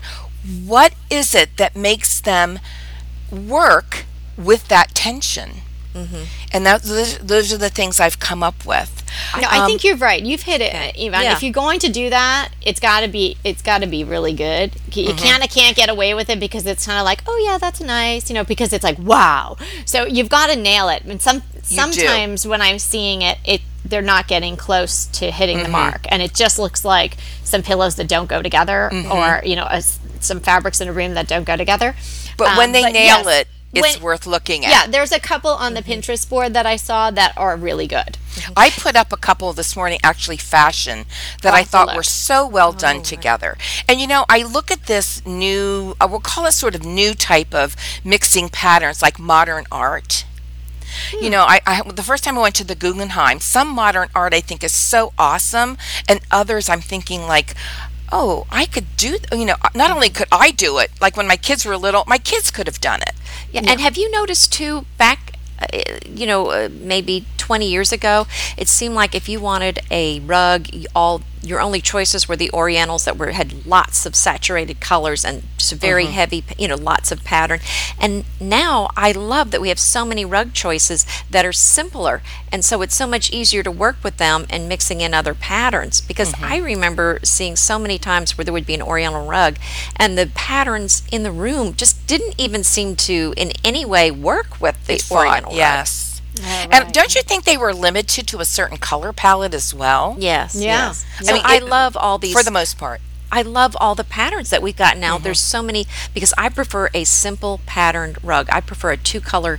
what 0.66 0.94
is 1.10 1.34
it 1.34 1.56
that 1.56 1.74
makes 1.76 2.20
them 2.20 2.58
work 3.30 4.04
with 4.36 4.68
that 4.68 4.94
tension. 4.94 5.62
Mm-hmm. 5.94 6.24
And 6.52 6.66
that, 6.66 6.82
those, 6.82 7.18
those 7.18 7.52
are 7.52 7.58
the 7.58 7.68
things 7.70 8.00
I've 8.00 8.18
come 8.18 8.42
up 8.42 8.64
with. 8.64 9.02
No, 9.38 9.46
I 9.50 9.66
think 9.66 9.84
you're 9.84 9.96
right. 9.96 10.22
You've 10.22 10.42
hit 10.42 10.62
it, 10.62 10.72
Yvonne. 10.96 11.22
Yeah. 11.22 11.32
If 11.32 11.42
you're 11.42 11.52
going 11.52 11.78
to 11.80 11.90
do 11.92 12.08
that, 12.10 12.48
it's 12.62 12.80
got 12.80 13.00
to 13.00 13.08
be 13.08 13.36
it's 13.44 13.60
got 13.60 13.82
to 13.82 13.86
be 13.86 14.04
really 14.04 14.32
good. 14.32 14.72
You 14.90 15.08
Mm-hmm. 15.10 15.18
kind 15.24 15.42
of 15.44 15.50
can't 15.50 15.76
get 15.76 15.90
away 15.90 16.14
with 16.14 16.30
it 16.30 16.40
because 16.40 16.64
it's 16.64 16.86
kind 16.86 16.98
of 16.98 17.04
like, 17.04 17.22
oh 17.26 17.36
yeah, 17.46 17.58
that's 17.58 17.80
nice, 17.80 18.30
you 18.30 18.34
know, 18.34 18.44
because 18.44 18.72
it's 18.72 18.82
like 18.84 18.98
wow. 18.98 19.56
So 19.84 20.06
you've 20.06 20.30
got 20.30 20.48
to 20.48 20.56
nail 20.56 20.88
it. 20.88 21.04
And 21.04 21.20
some 21.20 21.42
sometimes 21.62 22.46
when 22.46 22.62
I'm 22.62 22.78
seeing 22.78 23.20
it, 23.22 23.38
it 23.44 23.60
they're 23.84 24.00
not 24.00 24.28
getting 24.28 24.56
close 24.56 25.06
to 25.06 25.30
hitting 25.30 25.56
Mm-hmm. 25.58 25.64
the 25.66 25.70
mark, 25.72 26.06
and 26.08 26.22
it 26.22 26.34
just 26.34 26.58
looks 26.58 26.82
like 26.84 27.16
some 27.44 27.62
pillows 27.62 27.96
that 27.96 28.08
don't 28.08 28.28
go 28.28 28.40
together, 28.40 28.88
Mm-hmm. 28.92 29.12
or 29.12 29.42
you 29.44 29.56
know, 29.56 29.66
a 29.68 29.82
some 30.20 30.40
fabrics 30.40 30.80
in 30.80 30.88
a 30.88 30.92
room 30.92 31.14
that 31.14 31.26
don't 31.28 31.44
go 31.44 31.56
together. 31.56 31.94
But 32.38 32.56
when 32.56 32.68
Um, 32.68 32.72
they 32.72 32.82
but 32.82 32.92
nail 32.92 33.22
yes, 33.24 33.40
it, 33.42 33.48
it's 33.72 33.96
when- 33.96 34.02
worth 34.02 34.26
looking 34.26 34.64
at. 34.64 34.70
Yeah, 34.70 34.86
there's 34.86 35.12
a 35.12 35.20
couple 35.20 35.50
on 35.50 35.74
the 35.74 35.80
mm-hmm. 35.80 35.92
Pinterest 35.92 36.28
board 36.28 36.54
that 36.54 36.66
I 36.66 36.76
saw 36.76 37.10
that 37.10 37.36
are 37.36 37.56
really 37.56 37.86
good. 37.86 38.18
Mm-hmm. 38.34 38.52
I 38.56 38.70
put 38.70 38.96
up 38.96 39.12
a 39.12 39.16
couple 39.16 39.52
this 39.52 39.76
morning, 39.76 39.98
actually 40.02 40.36
fashion, 40.36 41.04
that 41.42 41.52
oh, 41.52 41.56
I 41.56 41.64
thought 41.64 41.88
look. 41.88 41.96
were 41.96 42.02
so 42.02 42.46
well 42.46 42.72
done 42.72 42.98
oh. 42.98 43.02
together. 43.02 43.56
And 43.88 44.00
you 44.00 44.06
know, 44.06 44.24
I 44.28 44.42
look 44.42 44.70
at 44.70 44.86
this 44.86 45.24
new, 45.26 45.94
uh, 46.00 46.04
I 46.04 46.06
will 46.06 46.20
call 46.20 46.46
it 46.46 46.52
sort 46.52 46.74
of 46.74 46.84
new 46.84 47.14
type 47.14 47.54
of 47.54 47.76
mixing 48.04 48.48
patterns, 48.48 49.02
like 49.02 49.18
modern 49.18 49.64
art. 49.70 50.24
You 51.12 51.20
hmm. 51.20 51.30
know, 51.30 51.44
I, 51.48 51.60
I 51.66 51.82
the 51.82 52.02
first 52.02 52.24
time 52.24 52.36
I 52.36 52.42
went 52.42 52.54
to 52.56 52.64
the 52.64 52.74
Guggenheim, 52.74 53.40
some 53.40 53.68
modern 53.68 54.08
art 54.14 54.34
I 54.34 54.40
think 54.40 54.62
is 54.62 54.72
so 54.72 55.12
awesome, 55.18 55.78
and 56.08 56.20
others 56.30 56.68
I'm 56.68 56.82
thinking 56.82 57.22
like, 57.22 57.54
oh, 58.10 58.46
I 58.50 58.66
could 58.66 58.96
do. 58.96 59.16
You 59.32 59.46
know, 59.46 59.56
not 59.74 59.90
only 59.90 60.10
could 60.10 60.28
I 60.30 60.50
do 60.50 60.78
it, 60.78 60.90
like 61.00 61.16
when 61.16 61.26
my 61.26 61.36
kids 61.36 61.64
were 61.64 61.76
little, 61.76 62.04
my 62.06 62.18
kids 62.18 62.50
could 62.50 62.66
have 62.66 62.80
done 62.80 63.00
it. 63.02 63.14
Yeah, 63.52 63.62
and 63.66 63.80
have 63.80 63.96
you 63.96 64.10
noticed 64.10 64.52
too 64.52 64.86
back 64.98 65.34
uh, 65.60 65.66
you 66.06 66.26
know 66.26 66.50
uh, 66.50 66.68
maybe 66.72 67.26
20 67.36 67.68
years 67.68 67.92
ago 67.92 68.26
it 68.56 68.68
seemed 68.68 68.94
like 68.94 69.14
if 69.14 69.28
you 69.28 69.40
wanted 69.40 69.80
a 69.90 70.20
rug 70.20 70.68
y- 70.72 70.84
all 70.94 71.22
your 71.42 71.60
only 71.60 71.80
choices 71.80 72.28
were 72.28 72.36
the 72.36 72.50
orientals 72.52 73.04
that 73.04 73.16
were 73.16 73.32
had 73.32 73.66
lots 73.66 74.06
of 74.06 74.14
saturated 74.14 74.80
colors 74.80 75.24
and 75.24 75.42
just 75.56 75.72
very 75.74 76.04
mm-hmm. 76.04 76.12
heavy 76.12 76.44
you 76.58 76.68
know 76.68 76.76
lots 76.76 77.10
of 77.10 77.24
pattern. 77.24 77.60
And 78.00 78.24
now 78.40 78.88
i 78.96 79.12
love 79.12 79.50
that 79.50 79.60
we 79.60 79.68
have 79.68 79.78
so 79.78 80.04
many 80.04 80.24
rug 80.24 80.52
choices 80.52 81.06
that 81.30 81.44
are 81.44 81.52
simpler 81.52 82.22
and 82.50 82.64
so 82.64 82.82
it's 82.82 82.94
so 82.94 83.06
much 83.06 83.32
easier 83.32 83.62
to 83.62 83.70
work 83.70 83.96
with 84.02 84.18
them 84.18 84.46
and 84.50 84.68
mixing 84.68 85.00
in 85.00 85.14
other 85.14 85.34
patterns. 85.34 86.00
Because 86.00 86.32
mm-hmm. 86.32 86.44
i 86.44 86.56
remember 86.58 87.18
seeing 87.22 87.56
so 87.56 87.78
many 87.78 87.98
times 87.98 88.36
where 88.36 88.44
there 88.44 88.54
would 88.54 88.66
be 88.66 88.74
an 88.74 88.82
oriental 88.82 89.26
rug 89.26 89.56
and 89.96 90.16
the 90.16 90.30
patterns 90.34 91.02
in 91.10 91.22
the 91.22 91.32
room 91.32 91.74
just 91.74 92.06
didn't 92.06 92.38
even 92.38 92.62
seem 92.62 92.96
to 92.96 93.34
in 93.36 93.52
any 93.64 93.84
way 93.84 94.10
work 94.10 94.60
with 94.60 94.86
the 94.86 94.98
Fought, 94.98 95.26
oriental 95.26 95.50
rug. 95.50 95.58
yes. 95.58 96.11
And 96.42 96.92
don't 96.92 97.14
you 97.14 97.22
think 97.22 97.44
they 97.44 97.56
were 97.56 97.74
limited 97.74 98.26
to 98.28 98.40
a 98.40 98.44
certain 98.44 98.78
color 98.78 99.12
palette 99.12 99.54
as 99.54 99.74
well? 99.74 100.16
Yes. 100.18 100.54
Yeah. 100.54 100.86
Yes. 100.88 101.04
I 101.20 101.24
So 101.24 101.32
mean, 101.34 101.42
I 101.44 101.56
it- 101.56 101.64
love 101.68 101.96
all 101.96 102.18
these. 102.18 102.32
For 102.32 102.42
the 102.42 102.50
most 102.50 102.78
part. 102.78 103.00
I 103.34 103.40
love 103.42 103.74
all 103.80 103.94
the 103.94 104.04
patterns 104.04 104.50
that 104.50 104.60
we've 104.62 104.76
got 104.76 104.98
now. 104.98 105.14
Mm-hmm. 105.14 105.24
There's 105.24 105.40
so 105.40 105.62
many 105.62 105.86
because 106.12 106.34
I 106.36 106.50
prefer 106.50 106.90
a 106.92 107.04
simple 107.04 107.60
patterned 107.64 108.18
rug. 108.22 108.48
I 108.52 108.60
prefer 108.60 108.90
a 108.92 108.96
two 108.98 109.20
color 109.22 109.58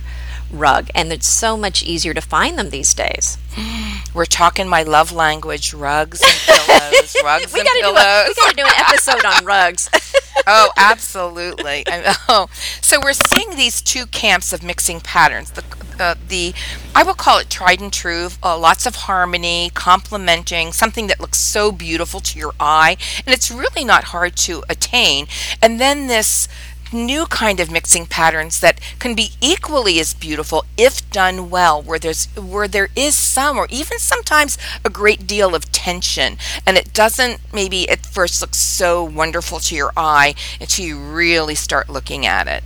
rug, 0.52 0.90
and 0.94 1.12
it's 1.12 1.26
so 1.26 1.56
much 1.56 1.82
easier 1.82 2.14
to 2.14 2.20
find 2.20 2.56
them 2.56 2.70
these 2.70 2.94
days. 2.94 3.36
We're 4.14 4.26
talking 4.26 4.68
my 4.68 4.84
love 4.84 5.10
language, 5.10 5.74
rugs 5.74 6.20
and 6.22 6.32
pillows, 6.46 7.16
rugs 7.24 7.52
We 7.52 7.60
and 7.60 7.66
got 7.68 7.74
to 7.74 7.80
do 7.82 7.88
a, 7.88 7.94
pillows. 7.94 8.28
we 8.28 8.34
got 8.34 8.50
to 8.50 8.56
do 8.56 8.62
an 8.64 8.72
episode 8.76 9.24
on 9.24 9.44
rugs. 9.44 9.90
oh, 10.46 10.70
absolutely. 10.76 11.84
Oh, 12.26 12.48
so 12.80 13.00
we're 13.02 13.12
seeing 13.12 13.56
these 13.56 13.82
two 13.82 14.06
camps 14.06 14.52
of 14.52 14.62
mixing 14.62 15.00
patterns. 15.00 15.50
The 15.50 15.64
uh, 15.98 16.14
the 16.28 16.54
I 16.94 17.02
will 17.02 17.14
call 17.14 17.38
it 17.38 17.50
tried 17.50 17.80
and 17.80 17.92
true. 17.92 18.28
Uh, 18.42 18.58
lots 18.58 18.86
of 18.86 18.94
harmony, 18.96 19.70
complementing 19.74 20.72
something 20.72 21.06
that 21.08 21.20
looks 21.20 21.38
so 21.38 21.70
beautiful 21.70 22.20
to 22.20 22.38
your 22.38 22.52
eye, 22.58 22.96
and 23.26 23.34
it's 23.34 23.50
really 23.50 23.84
not 23.84 24.04
hard 24.04 24.36
to 24.38 24.64
attain. 24.68 25.26
And 25.62 25.80
then 25.80 26.06
this 26.06 26.48
new 26.94 27.26
kind 27.26 27.60
of 27.60 27.70
mixing 27.70 28.06
patterns 28.06 28.60
that 28.60 28.80
can 28.98 29.14
be 29.14 29.32
equally 29.40 29.98
as 30.00 30.14
beautiful 30.14 30.64
if 30.78 31.10
done 31.10 31.50
well, 31.50 31.82
where 31.82 31.98
there's 31.98 32.26
where 32.36 32.68
there 32.68 32.88
is 32.96 33.14
some 33.14 33.58
or 33.58 33.66
even 33.70 33.98
sometimes 33.98 34.56
a 34.84 34.90
great 34.90 35.26
deal 35.26 35.54
of 35.54 35.70
tension, 35.72 36.38
and 36.66 36.76
it 36.76 36.92
doesn't 36.92 37.40
maybe 37.52 37.88
at 37.88 38.06
first 38.06 38.40
look 38.40 38.54
so 38.54 39.02
wonderful 39.04 39.58
to 39.58 39.74
your 39.74 39.92
eye 39.96 40.34
until 40.60 40.86
you 40.86 40.98
really 40.98 41.54
start 41.54 41.90
looking 41.90 42.24
at 42.24 42.46
it. 42.46 42.64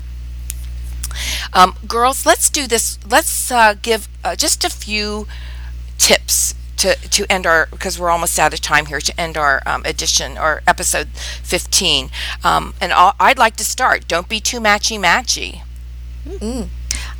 Um, 1.52 1.74
girls, 1.86 2.26
let's 2.26 2.50
do 2.50 2.66
this. 2.66 2.98
Let's 3.08 3.50
uh, 3.50 3.74
give 3.80 4.08
uh, 4.22 4.36
just 4.36 4.64
a 4.64 4.70
few 4.70 5.26
tips 5.96 6.54
to, 6.78 6.94
to 6.94 7.30
end 7.30 7.46
our 7.46 7.66
because 7.70 7.98
we're 7.98 8.10
almost 8.10 8.38
out 8.38 8.52
of 8.52 8.60
time 8.60 8.86
here 8.86 9.00
to 9.00 9.20
end 9.20 9.36
our 9.36 9.62
um, 9.66 9.82
edition 9.84 10.38
or 10.38 10.62
episode 10.66 11.08
15 11.08 12.10
um, 12.44 12.74
and 12.80 12.92
i 12.92 13.12
i'd 13.20 13.38
like 13.38 13.56
to 13.56 13.64
start 13.64 14.08
don't 14.08 14.28
be 14.28 14.40
too 14.40 14.60
matchy 14.60 14.98
matchy 14.98 15.62
Mm, 16.28 16.68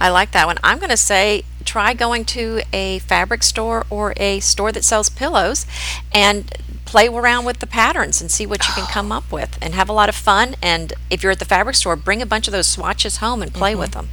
I 0.00 0.10
like 0.10 0.32
that 0.32 0.46
one. 0.46 0.58
I'm 0.62 0.78
going 0.78 0.90
to 0.90 0.96
say 0.96 1.44
try 1.64 1.92
going 1.92 2.24
to 2.24 2.62
a 2.72 2.98
fabric 3.00 3.42
store 3.42 3.84
or 3.90 4.14
a 4.16 4.40
store 4.40 4.72
that 4.72 4.84
sells 4.84 5.10
pillows 5.10 5.66
and 6.12 6.50
play 6.84 7.08
around 7.08 7.44
with 7.44 7.58
the 7.58 7.66
patterns 7.66 8.20
and 8.20 8.30
see 8.30 8.46
what 8.46 8.66
you 8.66 8.74
can 8.74 8.86
come 8.90 9.12
up 9.12 9.30
with 9.30 9.58
and 9.60 9.74
have 9.74 9.88
a 9.88 9.92
lot 9.92 10.08
of 10.08 10.14
fun. 10.14 10.56
And 10.62 10.92
if 11.10 11.22
you're 11.22 11.32
at 11.32 11.38
the 11.38 11.44
fabric 11.44 11.76
store, 11.76 11.96
bring 11.96 12.22
a 12.22 12.26
bunch 12.26 12.48
of 12.48 12.52
those 12.52 12.66
swatches 12.66 13.18
home 13.18 13.42
and 13.42 13.52
play 13.52 13.74
with 13.74 13.92
them. 13.92 14.08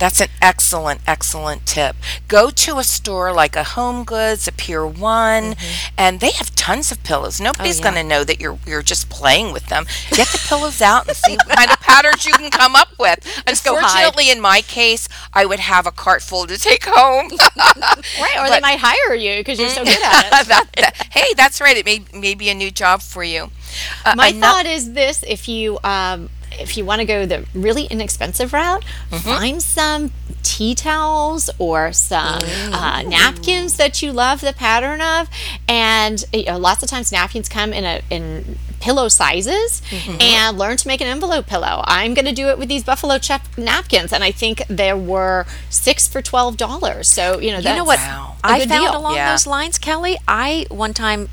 That's 0.00 0.18
an 0.22 0.28
excellent, 0.40 1.02
excellent 1.06 1.66
tip. 1.66 1.94
Go 2.26 2.48
to 2.48 2.78
a 2.78 2.84
store 2.84 3.34
like 3.34 3.54
a 3.54 3.62
Home 3.62 4.02
Goods, 4.02 4.48
a 4.48 4.52
Pier 4.52 4.86
One, 4.86 5.56
and 5.98 6.20
they 6.20 6.30
have 6.30 6.56
tons 6.56 6.90
of 6.90 7.04
pillows. 7.04 7.38
Nobody's 7.38 7.78
yeah. 7.78 7.84
going 7.92 7.96
to 7.96 8.02
know 8.02 8.24
that 8.24 8.40
you're 8.40 8.58
you're 8.66 8.80
just 8.80 9.10
playing 9.10 9.52
with 9.52 9.66
them. 9.66 9.84
Get 10.10 10.28
the 10.28 10.42
pillows 10.48 10.80
out 10.80 11.06
and 11.06 11.14
see 11.14 11.36
what 11.36 11.50
kind 11.50 11.70
of 11.70 11.78
patterns 11.80 12.24
you 12.24 12.32
can 12.32 12.50
come 12.50 12.74
up 12.74 12.88
with. 12.98 13.20
go 13.24 13.30
hide. 13.30 13.46
Unfortunately, 13.48 14.30
in 14.30 14.40
my 14.40 14.62
case, 14.62 15.06
I 15.34 15.44
would 15.44 15.60
have 15.60 15.86
a 15.86 15.92
cart 15.92 16.22
full 16.22 16.46
to 16.46 16.58
take 16.58 16.84
home. 16.86 17.30
Right, 18.20 18.36
or 18.38 18.44
they 18.44 18.56
But- 18.56 18.62
might 18.62 18.78
hire 18.80 19.14
you 19.14 19.38
because 19.40 19.58
you're 19.58 19.68
so 19.68 19.84
good 19.84 20.02
at 20.02 20.24
it. 20.26 20.48
That- 20.48 20.68
that- 20.76 21.08
hey, 21.10 21.34
that's 21.36 21.60
right. 21.60 21.76
It 21.76 21.84
may, 21.84 22.04
may 22.14 22.34
be 22.34 22.48
a 22.48 22.54
new 22.54 22.70
job 22.70 23.02
for 23.02 23.22
you. 23.22 23.50
Uh, 24.04 24.14
My 24.16 24.32
thought 24.32 24.66
is 24.66 24.92
this: 24.92 25.22
if 25.26 25.48
you 25.48 25.78
um, 25.84 26.30
if 26.52 26.76
you 26.76 26.84
want 26.84 27.00
to 27.00 27.04
go 27.06 27.26
the 27.26 27.46
really 27.54 27.84
inexpensive 27.84 28.52
route, 28.52 28.84
mm-hmm. 29.10 29.16
find 29.18 29.62
some 29.62 30.10
tea 30.42 30.74
towels 30.74 31.50
or 31.58 31.92
some 31.92 32.42
uh, 32.72 33.02
napkins 33.02 33.76
that 33.76 34.02
you 34.02 34.12
love 34.12 34.40
the 34.40 34.52
pattern 34.52 35.00
of, 35.00 35.28
and 35.68 36.24
eh, 36.32 36.38
you 36.38 36.44
know, 36.46 36.58
lots 36.58 36.82
of 36.82 36.88
times 36.88 37.12
napkins 37.12 37.48
come 37.48 37.72
in 37.72 37.84
a 37.84 38.00
in 38.10 38.58
pillow 38.80 39.08
sizes, 39.08 39.82
mm-hmm. 39.90 40.16
and 40.20 40.56
learn 40.58 40.76
to 40.78 40.88
make 40.88 41.00
an 41.02 41.06
envelope 41.06 41.46
pillow. 41.46 41.82
I'm 41.84 42.14
going 42.14 42.24
to 42.24 42.32
do 42.32 42.48
it 42.48 42.58
with 42.58 42.68
these 42.70 42.82
buffalo 42.82 43.18
check 43.18 43.42
napkins, 43.58 44.12
and 44.12 44.24
I 44.24 44.30
think 44.30 44.62
there 44.68 44.96
were 44.96 45.44
six 45.68 46.08
for 46.08 46.22
twelve 46.22 46.56
dollars. 46.56 47.08
So 47.08 47.38
you 47.38 47.50
know, 47.52 47.58
You 47.58 47.74
know 47.76 47.84
what 47.84 47.98
Wow. 47.98 48.36
a 48.42 48.46
I 48.46 48.58
good 48.60 48.68
found 48.70 48.86
deal. 48.92 48.96
along 49.00 49.14
Yeah. 49.16 49.32
those 49.32 49.46
lines, 49.46 49.78
Kelly? 49.78 50.16
I 50.26 50.66
one 50.70 50.94
time 50.94 51.28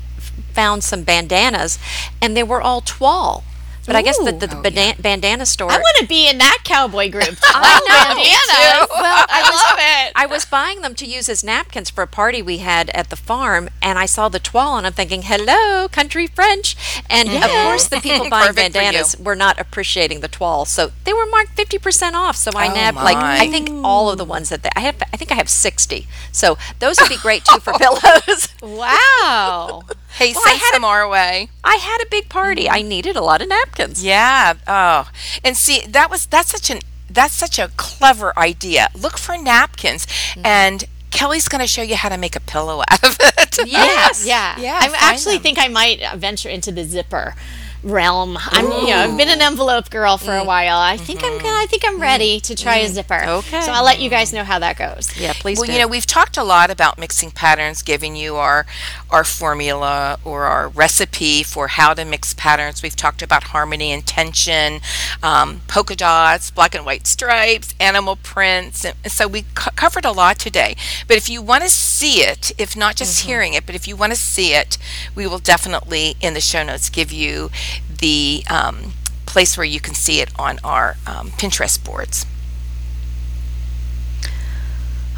found 0.52 0.82
some 0.84 1.02
bandanas 1.04 1.78
and 2.20 2.36
they 2.36 2.42
were 2.42 2.60
all 2.60 2.80
toile. 2.80 3.44
But 3.88 3.96
I 3.96 4.02
guess 4.02 4.18
the, 4.18 4.32
the, 4.32 4.46
the 4.46 4.58
Ooh. 4.58 4.62
banda- 4.62 4.94
oh, 4.98 5.02
bandana 5.02 5.46
store. 5.46 5.72
I 5.72 5.78
want 5.78 5.96
to 6.00 6.06
be 6.06 6.28
in 6.28 6.38
that 6.38 6.58
cowboy 6.62 7.10
group. 7.10 7.36
I 7.42 7.80
know, 7.88 8.14
me 8.14 8.30
bandanas. 8.30 8.88
Well, 8.98 9.26
I 9.28 9.42
was, 9.42 9.64
love 9.64 9.78
it. 9.80 10.12
I 10.14 10.26
was 10.26 10.44
buying 10.44 10.82
them 10.82 10.94
to 10.96 11.06
use 11.06 11.28
as 11.28 11.42
napkins 11.42 11.88
for 11.88 12.02
a 12.02 12.06
party 12.06 12.42
we 12.42 12.58
had 12.58 12.90
at 12.90 13.10
the 13.10 13.16
farm, 13.16 13.70
and 13.80 13.98
I 13.98 14.06
saw 14.06 14.28
the 14.28 14.38
toile, 14.38 14.76
and 14.76 14.86
I'm 14.86 14.92
thinking, 14.92 15.22
"Hello, 15.22 15.88
country 15.88 16.26
French." 16.26 16.76
And 17.08 17.28
of 17.28 17.34
mm-hmm. 17.36 17.66
course, 17.66 17.88
the 17.88 18.00
people 18.00 18.28
buying 18.30 18.48
Perfect 18.48 18.74
for 18.74 18.78
you. 18.80 18.84
bandanas 18.84 19.18
were 19.18 19.36
not 19.36 19.58
appreciating 19.58 20.20
the 20.20 20.28
toile, 20.28 20.64
so 20.66 20.92
they 21.04 21.12
were 21.12 21.26
marked 21.26 21.56
50% 21.56 22.12
off. 22.12 22.36
So 22.36 22.50
I 22.54 22.68
Oh, 22.68 22.74
nabbed 22.74 22.96
like. 22.98 23.16
I 23.16 23.48
think 23.48 23.70
all 23.84 24.10
of 24.10 24.18
the 24.18 24.24
ones 24.24 24.48
that 24.50 24.62
they, 24.62 24.70
I 24.76 24.80
have. 24.80 24.96
I 25.12 25.16
think 25.16 25.32
I 25.32 25.34
have 25.34 25.48
60. 25.48 26.06
So 26.32 26.58
those 26.80 26.98
would 27.00 27.08
be 27.08 27.16
great 27.16 27.44
too 27.44 27.60
for 27.60 27.72
pillows. 27.74 28.48
Wow. 28.62 29.84
Hey, 30.18 30.32
Well, 30.34 30.42
I 30.46 30.50
send 30.50 30.60
had 30.60 30.72
some 30.74 30.84
our 30.84 31.08
way. 31.08 31.48
I 31.64 31.76
had 31.76 32.00
a 32.02 32.06
big 32.10 32.28
party. 32.28 32.68
I 32.68 32.82
needed 32.82 33.16
a 33.16 33.22
lot 33.22 33.40
of 33.42 33.48
napkins. 33.48 34.04
Yeah. 34.04 34.54
Oh, 34.66 35.08
and 35.44 35.56
see, 35.56 35.82
that 35.88 36.10
was 36.10 36.26
that's 36.26 36.50
such 36.50 36.70
an 36.70 36.80
that's 37.10 37.34
such 37.34 37.58
a 37.58 37.68
clever 37.76 38.38
idea. 38.38 38.88
Look 38.94 39.16
for 39.18 39.36
napkins, 39.38 40.06
Mm-hmm. 40.06 40.46
and 40.46 40.84
Kelly's 41.10 41.48
going 41.48 41.62
to 41.62 41.66
show 41.66 41.80
you 41.80 41.96
how 41.96 42.10
to 42.10 42.18
make 42.18 42.36
a 42.36 42.40
pillow 42.40 42.82
out 42.90 43.02
of 43.04 43.16
it. 43.20 43.58
Yes. 43.66 44.24
Yeah. 44.26 44.58
Yeah, 44.60 44.78
I 44.80 44.94
actually 44.98 45.34
them. 45.36 45.42
think 45.42 45.58
I 45.58 45.68
might 45.68 46.00
venture 46.16 46.48
into 46.50 46.70
the 46.70 46.84
zipper 46.84 47.34
realm. 47.82 48.36
I'm 48.40 48.64
you 48.64 48.88
know, 48.88 48.96
I've 48.96 49.16
been 49.16 49.28
an 49.28 49.40
envelope 49.40 49.90
girl 49.90 50.16
for 50.16 50.32
a 50.32 50.40
mm. 50.40 50.46
while. 50.46 50.78
I 50.78 50.96
think 50.96 51.22
I'm 51.22 51.32
mm-hmm. 51.32 51.44
gonna 51.44 51.58
I 51.58 51.66
think 51.66 51.84
I'm 51.86 52.00
ready 52.00 52.40
to 52.40 52.54
try 52.54 52.78
a 52.78 52.86
mm. 52.86 52.92
zipper. 52.92 53.22
Okay. 53.24 53.60
So 53.62 53.72
I'll 53.72 53.84
let 53.84 54.00
you 54.00 54.10
guys 54.10 54.32
know 54.32 54.44
how 54.44 54.58
that 54.58 54.76
goes. 54.76 55.16
Yeah, 55.18 55.32
please 55.32 55.58
Well, 55.58 55.66
do. 55.66 55.72
you 55.72 55.78
know, 55.78 55.88
we've 55.88 56.06
talked 56.06 56.36
a 56.36 56.44
lot 56.44 56.70
about 56.70 56.98
mixing 56.98 57.30
patterns, 57.30 57.82
giving 57.82 58.16
you 58.16 58.36
our 58.36 58.66
our 59.10 59.24
formula 59.24 60.18
or 60.24 60.44
our 60.44 60.68
recipe 60.68 61.42
for 61.42 61.68
how 61.68 61.94
to 61.94 62.04
mix 62.04 62.34
patterns. 62.34 62.82
We've 62.82 62.96
talked 62.96 63.22
about 63.22 63.44
harmony 63.44 63.92
and 63.92 64.06
tension, 64.06 64.80
um, 65.22 65.62
polka 65.68 65.96
dots, 65.96 66.50
black 66.50 66.74
and 66.74 66.84
white 66.84 67.06
stripes, 67.06 67.74
animal 67.80 68.16
prints, 68.16 68.84
and 68.84 68.94
and 69.04 69.12
so 69.12 69.28
we 69.28 69.44
co- 69.54 69.70
covered 69.76 70.04
a 70.04 70.12
lot 70.12 70.38
today. 70.38 70.76
But 71.06 71.16
if 71.16 71.28
you 71.28 71.40
want 71.40 71.62
to 71.62 71.70
see 71.70 72.20
it, 72.20 72.52
if 72.58 72.76
not 72.76 72.96
just 72.96 73.20
mm-hmm. 73.20 73.28
hearing 73.28 73.54
it, 73.54 73.66
but 73.66 73.74
if 73.74 73.86
you 73.86 73.96
want 73.96 74.12
to 74.12 74.18
see 74.18 74.54
it, 74.54 74.76
we 75.14 75.26
will 75.26 75.38
definitely 75.38 76.16
in 76.20 76.34
the 76.34 76.40
show 76.40 76.62
notes 76.62 76.90
give 76.90 77.12
you 77.12 77.50
the 77.98 78.44
um, 78.50 78.92
place 79.26 79.56
where 79.56 79.66
you 79.66 79.80
can 79.80 79.94
see 79.94 80.20
it 80.20 80.30
on 80.38 80.58
our 80.64 80.96
um, 81.06 81.30
Pinterest 81.30 81.82
boards. 81.82 82.26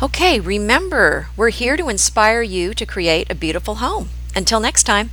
Okay, 0.03 0.41
remember, 0.41 1.29
we're 1.37 1.51
here 1.51 1.77
to 1.77 1.89
inspire 1.89 2.43
you 2.43 2.73
to 2.75 2.87
create 2.87 3.31
a 3.31 3.35
beautiful 3.35 3.77
home. 3.77 4.09
Until 4.35 4.61
next 4.61 4.85
time. 4.85 5.11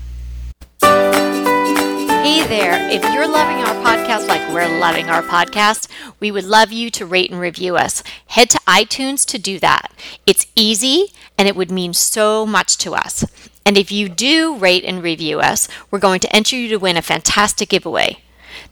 Hey 2.27 2.45
there. 2.47 2.89
If 2.89 3.01
you're 3.13 3.27
loving 3.27 3.57
our 3.63 3.75
podcast 3.83 4.27
like 4.27 4.47
we're 4.53 4.79
loving 4.79 5.09
our 5.09 5.21
podcast, 5.21 5.87
we 6.19 6.31
would 6.31 6.43
love 6.43 6.71
you 6.71 6.89
to 6.91 7.05
rate 7.05 7.31
and 7.31 7.39
review 7.39 7.77
us. 7.77 8.03
Head 8.27 8.49
to 8.51 8.59
iTunes 8.59 9.25
to 9.27 9.39
do 9.39 9.59
that. 9.59 9.91
It's 10.25 10.45
easy 10.55 11.13
and 11.37 11.47
it 11.47 11.55
would 11.55 11.71
mean 11.71 11.93
so 11.93 12.45
much 12.45 12.77
to 12.79 12.93
us. 12.95 13.25
And 13.67 13.77
if 13.77 13.91
you 13.91 14.07
do 14.07 14.55
rate 14.55 14.85
and 14.85 15.03
review 15.03 15.41
us, 15.41 15.67
we're 15.91 15.99
going 15.99 16.21
to 16.21 16.33
enter 16.33 16.55
you 16.55 16.69
to 16.69 16.77
win 16.77 16.95
a 16.95 17.01
fantastic 17.01 17.67
giveaway. 17.67 18.19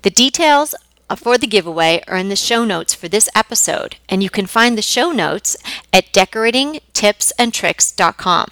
The 0.04 0.10
details 0.10 0.74
for 1.18 1.38
the 1.38 1.48
giveaway 1.48 2.02
are 2.08 2.16
in 2.16 2.30
the 2.30 2.38
show 2.38 2.64
notes 2.64 2.96
for 2.96 3.10
this 3.10 3.28
episode, 3.36 3.98
and 4.08 4.24
you 4.24 4.30
can 4.30 4.46
find 4.46 4.78
the 4.78 4.82
show 4.82 5.12
notes 5.12 5.58
at 5.92 6.14
decoratingtipsandtricks.com. 6.14 8.52